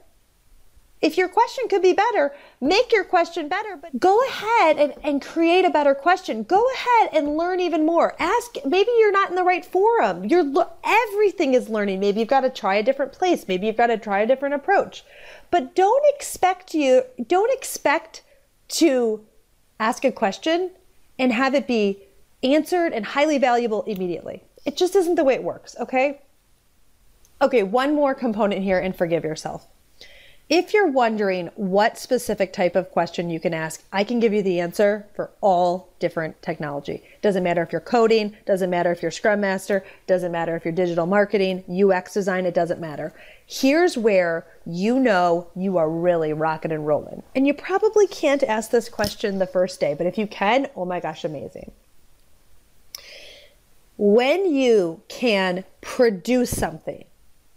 If 1.02 1.18
your 1.18 1.28
question 1.28 1.68
could 1.70 1.82
be 1.82 1.94
better, 1.94 2.36
make 2.62 2.92
your 2.92 3.04
question 3.04 3.48
better, 3.48 3.76
but 3.78 4.00
go 4.00 4.20
ahead 4.28 4.78
and, 4.78 4.94
and 5.02 5.20
create 5.20 5.66
a 5.66 5.72
better 5.72 5.96
question. 5.96 6.44
Go 6.44 6.64
ahead 6.76 7.10
and 7.14 7.36
learn 7.36 7.60
even 7.60 7.84
more. 7.84 8.16
Ask, 8.20 8.58
maybe 8.64 8.92
you're 9.00 9.12
not 9.12 9.32
in 9.32 9.36
the 9.36 9.44
right 9.44 9.66
forum. 9.66 10.26
You're, 10.26 10.54
everything 10.84 11.56
is 11.56 11.68
learning. 11.68 12.00
Maybe 12.00 12.20
you've 12.20 12.30
got 12.30 12.42
to 12.42 12.52
try 12.52 12.76
a 12.76 12.84
different 12.84 13.14
place. 13.14 13.48
Maybe 13.48 13.66
you've 13.66 13.78
got 13.78 13.88
to 13.88 13.98
try 13.98 14.20
a 14.20 14.28
different 14.28 14.54
approach. 14.54 15.04
But 15.52 15.76
don't 15.76 16.04
expect 16.16 16.74
you, 16.74 17.04
don't 17.28 17.52
expect 17.52 18.24
to 18.70 19.26
ask 19.80 20.06
a 20.06 20.12
question 20.12 20.72
and 21.18 21.34
have 21.34 21.56
it 21.56 21.68
be 21.68 22.04
answered 22.44 22.94
and 22.94 23.06
highly 23.06 23.38
valuable 23.38 23.84
immediately. 23.84 24.44
It 24.66 24.78
just 24.78 24.96
isn't 24.96 25.16
the 25.16 25.24
way 25.24 25.34
it 25.34 25.44
works, 25.44 25.76
okay? 25.80 26.22
Okay, 27.42 27.64
one 27.64 27.96
more 27.96 28.14
component 28.14 28.64
here 28.64 28.80
and 28.80 28.96
forgive 28.96 29.24
yourself. 29.24 29.68
If 30.50 30.74
you're 30.74 30.88
wondering 30.88 31.52
what 31.56 32.00
specific 32.00 32.54
type 32.54 32.76
of 32.76 32.90
question 32.90 33.30
you 33.30 33.40
can 33.40 33.54
ask, 33.54 33.84
I 33.94 34.04
can 34.04 34.20
give 34.20 34.34
you 34.34 34.42
the 34.42 34.60
answer 34.60 35.06
for 35.16 35.30
all 35.42 35.90
different 36.00 36.42
technology. 36.42 37.04
Doesn't 37.22 37.44
matter 37.44 37.62
if 37.62 37.72
you're 37.72 37.80
coding, 37.80 38.36
doesn't 38.48 38.72
matter 38.72 38.92
if 38.92 39.04
you're 39.04 39.12
Scrum 39.12 39.42
Master, 39.42 39.86
doesn't 40.08 40.32
matter 40.32 40.56
if 40.56 40.66
you're 40.66 40.74
digital 40.74 41.06
marketing, 41.06 41.64
UX 41.70 42.16
design, 42.16 42.48
it 42.48 42.56
doesn't 42.56 42.82
matter. 42.82 43.14
Here's 43.46 43.96
where 43.96 44.48
you 44.66 45.00
know 45.00 45.46
you 45.56 45.78
are 45.78 45.88
really 45.88 46.34
rocking 46.34 46.72
and 46.72 46.88
rolling. 46.88 47.22
And 47.36 47.46
you 47.46 47.54
probably 47.54 48.08
can't 48.08 48.42
ask 48.42 48.72
this 48.72 48.90
question 48.90 49.38
the 49.38 49.46
first 49.46 49.80
day, 49.80 49.94
but 49.94 50.08
if 50.08 50.18
you 50.18 50.26
can, 50.26 50.66
oh 50.76 50.86
my 50.86 51.00
gosh, 51.00 51.24
amazing. 51.24 51.72
When 53.98 54.52
you 54.52 55.04
can 55.10 55.64
produce 55.82 56.58
something, 56.58 57.06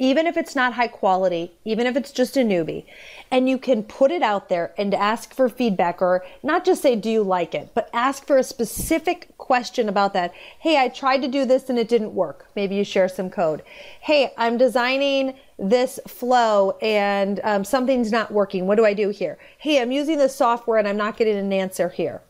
even 0.03 0.27
if 0.27 0.37
it's 0.37 0.57
not 0.57 0.73
high 0.73 0.89
quality, 0.89 1.53
even 1.65 1.87
if 1.87 1.97
it's 1.97 2.11
just 2.11 2.37
a 2.37 2.41
newbie, 2.41 2.85
and 3.31 3.49
you 3.49 3.57
can 3.57 3.85
put 3.85 4.11
it 4.11 4.21
out 4.21 4.49
there 4.49 4.75
and 4.77 4.93
ask 4.93 5.33
for 5.33 5.49
feedback 5.49 6.03
or 6.03 6.25
not 6.43 6.65
just 6.65 6.83
say, 6.83 6.97
do 6.97 7.09
you 7.09 7.23
like 7.23 7.55
it, 7.55 7.71
but 7.73 7.89
ask 7.93 8.27
for 8.27 8.37
a 8.37 8.43
specific 8.43 9.29
question 9.39 9.89
about 9.89 10.13
that. 10.13 10.35
Hey, 10.59 10.77
I 10.77 10.89
tried 10.89 11.23
to 11.23 11.29
do 11.29 11.45
this 11.45 11.71
and 11.71 11.79
it 11.79 11.89
didn't 11.89 12.17
work. 12.17 12.49
Maybe 12.57 12.75
you 12.75 12.83
share 12.83 13.09
some 13.09 13.31
code. 13.31 13.63
Hey, 14.01 14.33
I'm 14.37 14.59
designing 14.59 15.35
this 15.57 16.01
flow 16.09 16.77
and 16.83 17.39
um, 17.45 17.65
something's 17.65 18.11
not 18.11 18.33
working. 18.33 18.67
What 18.67 18.79
do 18.79 18.85
I 18.85 18.95
do 18.95 19.11
here? 19.11 19.39
Hey, 19.57 19.81
I'm 19.81 19.93
using 19.93 20.19
this 20.19 20.35
software 20.35 20.79
and 20.79 20.89
I'm 20.89 20.97
not 20.97 21.17
getting 21.17 21.37
an 21.37 21.53
answer 21.53 21.91
here. 21.91 22.23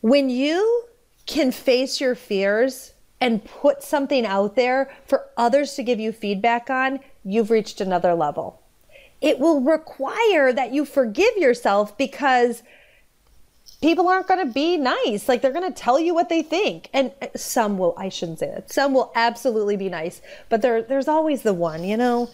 When 0.00 0.30
you 0.30 0.84
can 1.26 1.52
face 1.52 2.00
your 2.00 2.14
fears, 2.14 2.93
and 3.24 3.42
put 3.42 3.82
something 3.82 4.26
out 4.26 4.54
there 4.54 4.90
for 5.06 5.30
others 5.34 5.72
to 5.72 5.82
give 5.82 5.98
you 5.98 6.12
feedback 6.12 6.68
on, 6.68 7.00
you've 7.24 7.48
reached 7.48 7.80
another 7.80 8.12
level. 8.12 8.60
It 9.22 9.38
will 9.38 9.62
require 9.62 10.52
that 10.52 10.74
you 10.74 10.84
forgive 10.84 11.34
yourself 11.38 11.96
because 11.96 12.62
people 13.80 14.08
aren't 14.08 14.28
going 14.28 14.46
to 14.46 14.52
be 14.52 14.76
nice. 14.76 15.26
Like 15.26 15.40
they're 15.40 15.54
going 15.54 15.72
to 15.72 15.82
tell 15.82 15.98
you 15.98 16.12
what 16.12 16.28
they 16.28 16.42
think. 16.42 16.90
And 16.92 17.12
uh, 17.22 17.28
some 17.34 17.78
will, 17.78 17.94
I 17.96 18.10
shouldn't 18.10 18.40
say 18.40 18.48
that. 18.48 18.70
Some 18.70 18.92
will 18.92 19.10
absolutely 19.14 19.78
be 19.78 19.88
nice, 19.88 20.20
but 20.50 20.60
there, 20.60 20.82
there's 20.82 21.08
always 21.08 21.40
the 21.40 21.54
one, 21.54 21.82
you 21.82 21.96
know, 21.96 22.28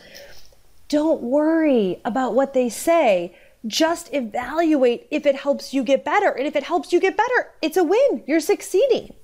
don't 0.88 1.22
worry 1.22 2.00
about 2.05 2.35
what 2.35 2.53
they 2.53 2.68
say. 2.68 3.33
Just 3.64 4.12
evaluate 4.12 5.07
if 5.12 5.24
it 5.24 5.37
helps 5.37 5.72
you 5.72 5.85
get 5.85 6.05
better. 6.05 6.31
And 6.31 6.48
if 6.48 6.57
it 6.57 6.64
helps 6.64 6.92
you 6.92 6.98
get 6.98 7.16
better, 7.16 7.53
it's 7.62 7.76
a 7.76 7.85
win. 7.85 8.24
You're 8.26 8.40
succeeding 8.40 9.14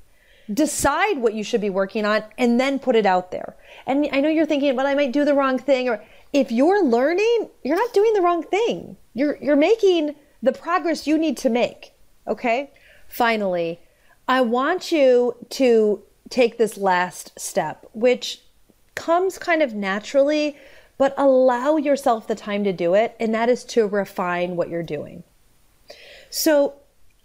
decide 0.52 1.18
what 1.18 1.34
you 1.34 1.42
should 1.42 1.60
be 1.60 1.70
working 1.70 2.04
on 2.04 2.22
and 2.38 2.60
then 2.60 2.78
put 2.78 2.96
it 2.96 3.06
out 3.06 3.30
there. 3.30 3.56
And 3.86 4.08
I 4.12 4.20
know 4.20 4.28
you're 4.28 4.46
thinking, 4.46 4.76
well, 4.76 4.86
I 4.86 4.94
might 4.94 5.12
do 5.12 5.24
the 5.24 5.34
wrong 5.34 5.58
thing. 5.58 5.88
Or 5.88 6.02
if 6.32 6.52
you're 6.52 6.84
learning, 6.84 7.50
you're 7.64 7.76
not 7.76 7.92
doing 7.92 8.12
the 8.14 8.22
wrong 8.22 8.42
thing. 8.42 8.96
You're, 9.14 9.36
you're 9.40 9.56
making 9.56 10.14
the 10.42 10.52
progress 10.52 11.06
you 11.06 11.18
need 11.18 11.36
to 11.38 11.50
make. 11.50 11.92
Okay. 12.26 12.70
Finally, 13.08 13.80
I 14.28 14.40
want 14.40 14.92
you 14.92 15.36
to 15.50 16.02
take 16.28 16.58
this 16.58 16.76
last 16.76 17.38
step, 17.38 17.86
which 17.92 18.42
comes 18.94 19.38
kind 19.38 19.62
of 19.62 19.74
naturally, 19.74 20.56
but 20.98 21.14
allow 21.16 21.76
yourself 21.76 22.26
the 22.26 22.34
time 22.34 22.64
to 22.64 22.72
do 22.72 22.94
it. 22.94 23.14
And 23.20 23.34
that 23.34 23.48
is 23.48 23.64
to 23.64 23.86
refine 23.86 24.56
what 24.56 24.68
you're 24.68 24.82
doing. 24.82 25.22
So 26.30 26.74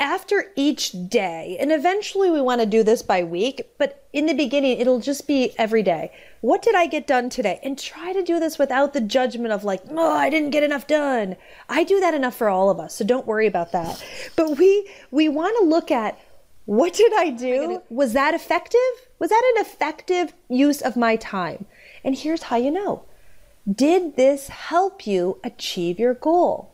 after 0.01 0.51
each 0.55 0.93
day, 1.09 1.55
and 1.59 1.71
eventually 1.71 2.31
we 2.31 2.41
want 2.41 2.59
to 2.59 2.65
do 2.65 2.83
this 2.83 3.03
by 3.03 3.23
week, 3.23 3.71
but 3.77 4.03
in 4.11 4.25
the 4.25 4.33
beginning, 4.33 4.79
it'll 4.79 4.99
just 4.99 5.27
be 5.27 5.53
every 5.59 5.83
day. 5.83 6.11
What 6.41 6.63
did 6.63 6.73
I 6.73 6.87
get 6.87 7.05
done 7.05 7.29
today? 7.29 7.59
And 7.63 7.77
try 7.77 8.11
to 8.11 8.23
do 8.23 8.39
this 8.39 8.57
without 8.57 8.93
the 8.93 8.99
judgment 8.99 9.53
of 9.53 9.63
like, 9.63 9.83
oh, 9.91 10.17
I 10.17 10.31
didn't 10.31 10.49
get 10.49 10.63
enough 10.63 10.87
done. 10.87 11.35
I 11.69 11.83
do 11.83 11.99
that 11.99 12.15
enough 12.15 12.35
for 12.35 12.49
all 12.49 12.71
of 12.71 12.79
us, 12.79 12.95
so 12.95 13.05
don't 13.05 13.27
worry 13.27 13.45
about 13.45 13.73
that. 13.73 14.03
But 14.35 14.57
we 14.57 14.89
we 15.11 15.29
want 15.29 15.55
to 15.59 15.65
look 15.65 15.91
at 15.91 16.19
what 16.65 16.93
did 16.93 17.13
I 17.15 17.29
do? 17.29 17.83
Was 17.89 18.13
that 18.13 18.33
effective? 18.33 18.79
Was 19.19 19.29
that 19.29 19.53
an 19.55 19.61
effective 19.61 20.33
use 20.49 20.81
of 20.81 20.97
my 20.97 21.15
time? 21.15 21.65
And 22.03 22.17
here's 22.17 22.43
how 22.43 22.55
you 22.55 22.71
know. 22.71 23.05
Did 23.71 24.15
this 24.15 24.47
help 24.47 25.05
you 25.05 25.39
achieve 25.43 25.99
your 25.99 26.15
goal? 26.15 26.70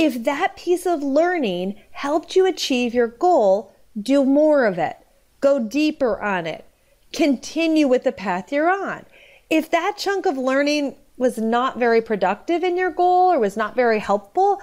If 0.00 0.24
that 0.24 0.56
piece 0.56 0.86
of 0.86 1.02
learning 1.02 1.78
helped 1.90 2.34
you 2.34 2.46
achieve 2.46 2.94
your 2.94 3.06
goal, 3.06 3.70
do 4.00 4.24
more 4.24 4.64
of 4.64 4.78
it. 4.78 4.96
Go 5.42 5.58
deeper 5.58 6.18
on 6.22 6.46
it. 6.46 6.64
Continue 7.12 7.86
with 7.86 8.04
the 8.04 8.10
path 8.10 8.50
you're 8.50 8.70
on. 8.70 9.04
If 9.50 9.70
that 9.72 9.98
chunk 9.98 10.24
of 10.24 10.38
learning 10.38 10.96
was 11.18 11.36
not 11.36 11.78
very 11.78 12.00
productive 12.00 12.64
in 12.64 12.78
your 12.78 12.90
goal 12.90 13.30
or 13.30 13.38
was 13.38 13.58
not 13.58 13.76
very 13.76 13.98
helpful, 13.98 14.62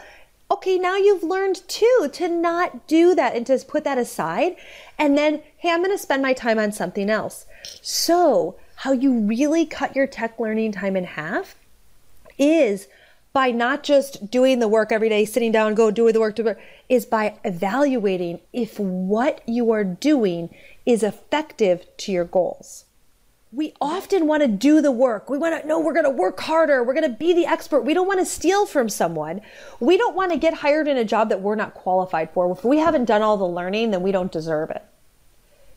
okay, 0.50 0.80
now 0.80 0.96
you've 0.96 1.22
learned 1.22 1.62
too 1.68 2.10
to 2.14 2.28
not 2.28 2.88
do 2.88 3.14
that 3.14 3.36
and 3.36 3.46
to 3.46 3.60
put 3.60 3.84
that 3.84 4.00
aside. 4.00 4.56
And 4.98 5.16
then, 5.16 5.44
hey, 5.58 5.70
I'm 5.70 5.84
going 5.84 5.92
to 5.92 6.00
spend 6.00 6.24
my 6.24 6.34
time 6.34 6.58
on 6.58 6.72
something 6.72 7.12
else. 7.12 7.46
So, 7.84 8.56
how 8.78 8.92
you 8.92 9.20
really 9.20 9.68
cut 9.68 9.96
your 9.96 10.08
tech 10.08 10.40
learning 10.40 10.72
time 10.72 10.96
in 10.96 11.04
half 11.04 11.58
is 12.40 12.88
by 13.38 13.52
not 13.52 13.84
just 13.84 14.32
doing 14.32 14.58
the 14.58 14.68
work 14.68 14.92
every 14.92 15.10
day, 15.10 15.24
sitting 15.24 15.52
down, 15.52 15.76
go 15.76 15.92
do 15.92 16.12
the 16.12 16.20
work, 16.20 16.36
do 16.36 16.44
work, 16.44 16.60
is 16.90 17.06
by 17.06 17.36
evaluating 17.44 18.40
if 18.52 18.80
what 18.80 19.48
you 19.48 19.70
are 19.72 19.84
doing 19.84 20.50
is 20.88 21.04
effective 21.04 21.86
to 21.98 22.12
your 22.12 22.26
goals. 22.26 22.86
we 23.52 23.74
often 23.80 24.28
want 24.28 24.44
to 24.44 24.48
do 24.48 24.82
the 24.82 24.92
work. 24.92 25.30
We 25.30 25.38
want 25.38 25.60
to 25.60 25.68
know 25.68 25.80
we're 25.80 25.94
going 25.94 26.04
to 26.04 26.10
work 26.10 26.40
harder. 26.40 26.84
We're 26.84 26.94
going 26.94 27.10
to 27.10 27.18
be 27.18 27.34
the 27.34 27.46
expert. 27.46 27.82
We 27.82 27.94
don't 27.94 28.08
want 28.08 28.20
to 28.20 28.26
steal 28.26 28.66
from 28.66 28.90
someone. 28.90 29.42
We 29.80 29.98
don't 29.98 30.16
want 30.16 30.32
to 30.32 30.38
get 30.38 30.56
hired 30.56 30.88
in 30.88 30.98
a 30.98 31.06
job 31.06 31.30
that 31.30 31.42
we're 31.42 31.56
not 31.56 31.74
qualified 31.74 32.32
for. 32.32 32.52
If 32.52 32.66
we 32.66 32.78
haven't 32.78 33.06
done 33.06 33.22
all 33.22 33.38
the 33.38 33.46
learning, 33.46 33.92
then 33.92 34.04
we 34.04 34.12
don't 34.12 34.32
deserve 34.32 34.70
it. 34.72 34.84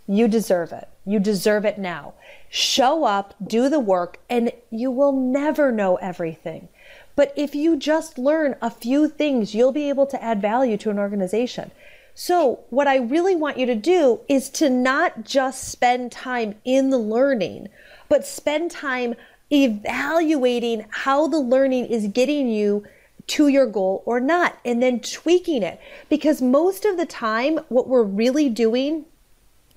You 0.07 0.27
deserve 0.27 0.73
it. 0.73 0.89
You 1.07 1.21
deserve 1.21 1.65
it 1.65 1.79
now. 1.79 2.15
Show 2.49 3.05
up, 3.05 3.35
do 3.47 3.69
the 3.69 3.79
work, 3.79 4.19
and 4.29 4.51
you 4.71 4.91
will 4.91 5.13
never 5.13 5.71
know 5.71 5.97
everything. 5.97 6.69
But 7.17 7.33
if 7.37 7.55
you 7.55 7.77
just 7.77 8.19
learn 8.19 8.57
a 8.63 8.71
few 8.71 9.09
things, 9.09 9.55
you'll 9.55 9.73
be 9.73 9.89
able 9.89 10.07
to 10.07 10.23
add 10.23 10.41
value 10.41 10.77
to 10.79 10.91
an 10.91 10.99
organization. 10.99 11.71
So, 12.15 12.65
what 12.71 12.87
I 12.87 12.97
really 12.97 13.37
want 13.37 13.59
you 13.59 13.67
to 13.67 13.75
do 13.75 14.21
is 14.29 14.51
to 14.51 14.69
not 14.69 15.25
just 15.25 15.69
spend 15.69 16.13
time 16.13 16.57
in 16.65 16.91
the 16.91 16.99
learning, 16.99 17.69
but 18.09 18.27
spend 18.27 18.71
time 18.71 19.15
evaluating 19.53 20.87
how 20.91 21.29
the 21.29 21.39
learning 21.39 21.87
is 21.87 22.09
getting 22.09 22.49
you 22.49 22.85
to 23.29 23.49
your 23.49 23.67
goal 23.67 24.03
or 24.07 24.21
not, 24.21 24.59
and 24.65 24.83
then 24.83 25.01
tweaking 25.01 25.63
it. 25.63 25.81
Because 26.09 26.43
most 26.43 26.85
of 26.85 26.97
the 26.97 27.07
time, 27.07 27.59
what 27.69 27.89
we're 27.89 28.03
really 28.03 28.49
doing 28.49 29.07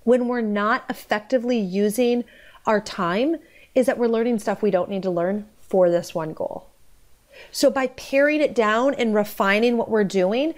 when 0.04 0.28
we're 0.28 0.42
not 0.42 0.86
effectively 0.90 1.60
using 1.60 2.24
our 2.66 2.82
time 2.82 3.38
is 3.76 3.86
that 3.86 3.98
we're 3.98 4.08
learning 4.08 4.40
stuff 4.40 4.62
we 4.62 4.72
don't 4.72 4.90
need 4.90 5.04
to 5.04 5.12
learn 5.12 5.48
for 5.62 5.90
this 5.90 6.14
one 6.14 6.34
goal. 6.34 6.73
So, 7.52 7.70
by 7.70 7.88
paring 7.88 8.42
it 8.42 8.56
down 8.56 8.94
and 8.94 9.16
refining 9.16 9.78
what 9.78 9.90
we're 9.90 10.04
doing, 10.04 10.54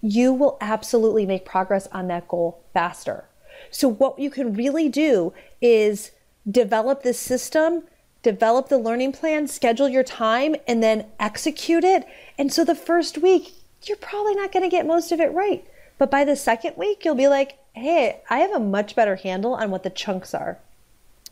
you 0.00 0.32
will 0.32 0.56
absolutely 0.60 1.26
make 1.26 1.44
progress 1.44 1.86
on 1.88 2.08
that 2.08 2.28
goal 2.28 2.62
faster. 2.72 3.24
So, 3.70 3.88
what 3.88 4.18
you 4.18 4.30
can 4.30 4.54
really 4.54 4.88
do 4.88 5.32
is 5.60 6.12
develop 6.50 7.02
this 7.02 7.18
system, 7.18 7.84
develop 8.22 8.68
the 8.68 8.78
learning 8.78 9.12
plan, 9.12 9.46
schedule 9.46 9.88
your 9.88 10.04
time, 10.04 10.56
and 10.66 10.82
then 10.82 11.06
execute 11.18 11.84
it. 11.84 12.06
And 12.38 12.52
so, 12.52 12.64
the 12.64 12.74
first 12.74 13.18
week, 13.18 13.52
you're 13.84 13.96
probably 13.96 14.34
not 14.34 14.52
going 14.52 14.62
to 14.62 14.74
get 14.74 14.86
most 14.86 15.12
of 15.12 15.20
it 15.20 15.32
right. 15.32 15.64
But 15.98 16.10
by 16.10 16.24
the 16.24 16.36
second 16.36 16.76
week, 16.76 17.04
you'll 17.04 17.14
be 17.14 17.28
like, 17.28 17.58
hey, 17.74 18.22
I 18.30 18.38
have 18.38 18.52
a 18.52 18.60
much 18.60 18.96
better 18.96 19.16
handle 19.16 19.54
on 19.54 19.70
what 19.70 19.82
the 19.82 19.90
chunks 19.90 20.34
are. 20.34 20.58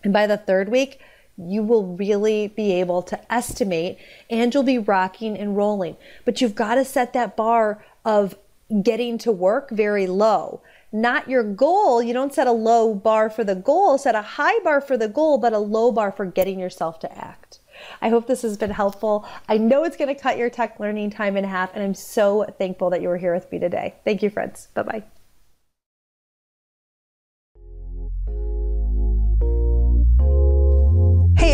And 0.05 0.13
by 0.13 0.27
the 0.27 0.37
third 0.37 0.69
week, 0.69 1.01
you 1.39 1.63
will 1.63 1.97
really 1.97 2.49
be 2.49 2.73
able 2.73 3.03
to 3.03 3.33
estimate 3.33 3.99
and 4.29 4.53
you'll 4.53 4.63
be 4.63 4.79
rocking 4.79 5.37
and 5.39 5.57
rolling. 5.57 5.97
But 6.25 6.41
you've 6.41 6.55
got 6.55 6.75
to 6.75 6.85
set 6.85 7.13
that 7.13 7.37
bar 7.37 7.85
of 8.05 8.37
getting 8.83 9.19
to 9.19 9.33
work 9.33 9.71
very 9.71 10.07
low. 10.07 10.63
Not 10.91 11.29
your 11.29 11.43
goal. 11.43 12.03
You 12.03 12.13
don't 12.13 12.35
set 12.35 12.47
a 12.47 12.53
low 12.53 12.95
bar 12.95 13.31
for 13.31 13.45
the 13.45 13.55
goal, 13.55 13.99
set 13.99 14.15
a 14.15 14.23
high 14.23 14.59
bar 14.61 14.81
for 14.81 14.97
the 14.97 15.09
goal, 15.09 15.39
but 15.39 15.53
a 15.53 15.59
low 15.59 15.93
bar 15.93 16.11
for 16.11 16.25
getting 16.25 16.59
yourself 16.59 16.99
to 17.01 17.19
act. 17.19 17.61
I 18.01 18.09
hope 18.09 18.27
this 18.27 18.43
has 18.43 18.57
been 18.57 18.71
helpful. 18.71 19.29
I 19.49 19.59
know 19.59 19.85
it's 19.85 19.97
going 19.97 20.15
to 20.15 20.21
cut 20.21 20.39
your 20.39 20.51
tech 20.51 20.81
learning 20.81 21.11
time 21.11 21.37
in 21.37 21.45
half, 21.45 21.75
and 21.75 21.83
I'm 21.83 21.95
so 21.95 22.45
thankful 22.59 22.91
that 22.91 23.03
you 23.03 23.09
were 23.09 23.19
here 23.19 23.35
with 23.35 23.51
me 23.53 23.59
today. 23.59 23.95
Thank 24.05 24.23
you, 24.23 24.31
friends. 24.31 24.69
Bye 24.75 24.83
bye. 24.83 25.18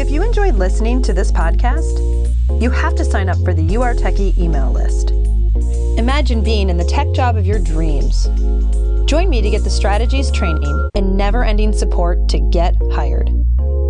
If 0.05 0.11
you 0.11 0.23
enjoyed 0.23 0.57
listening 0.57 1.01
to 1.01 1.15
this 1.15 1.33
podcast, 1.33 1.99
you 2.61 2.69
have 2.69 2.95
to 2.97 3.07
sign 3.07 3.31
up 3.31 3.39
for 3.39 3.55
the 3.55 3.63
You 3.63 3.81
Are 3.81 3.95
Techy 3.95 4.35
email 4.39 4.71
list. 4.71 5.13
Imagine 5.99 6.45
being 6.45 6.69
in 6.69 6.77
the 6.77 6.85
tech 6.85 7.11
job 7.13 7.39
of 7.39 7.47
your 7.47 7.59
dreams. 7.59 8.25
Join 9.07 9.31
me 9.31 9.41
to 9.41 9.49
get 9.49 9.65
the 9.65 9.71
strategies, 9.71 10.31
training, 10.31 10.91
and 10.95 11.17
never 11.17 11.43
ending 11.43 11.73
support 11.73 12.29
to 12.29 12.39
get 12.39 12.77
hired. 12.93 13.31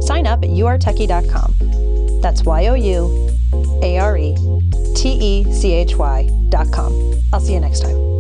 Sign 0.05 0.29
up 0.29 0.45
at 0.45 0.51
youaretechy.com. 0.51 2.21
That's 2.21 2.45
Y 2.45 2.69
O 2.69 2.75
U 2.75 3.31
A 3.83 3.99
R 3.99 4.17
E 4.17 4.37
T 4.95 5.09
E 5.21 5.53
C 5.53 5.73
H 5.73 5.97
Y.com. 5.97 7.15
I'll 7.33 7.41
see 7.41 7.55
you 7.55 7.61
next 7.61 7.81
time. 7.81 8.14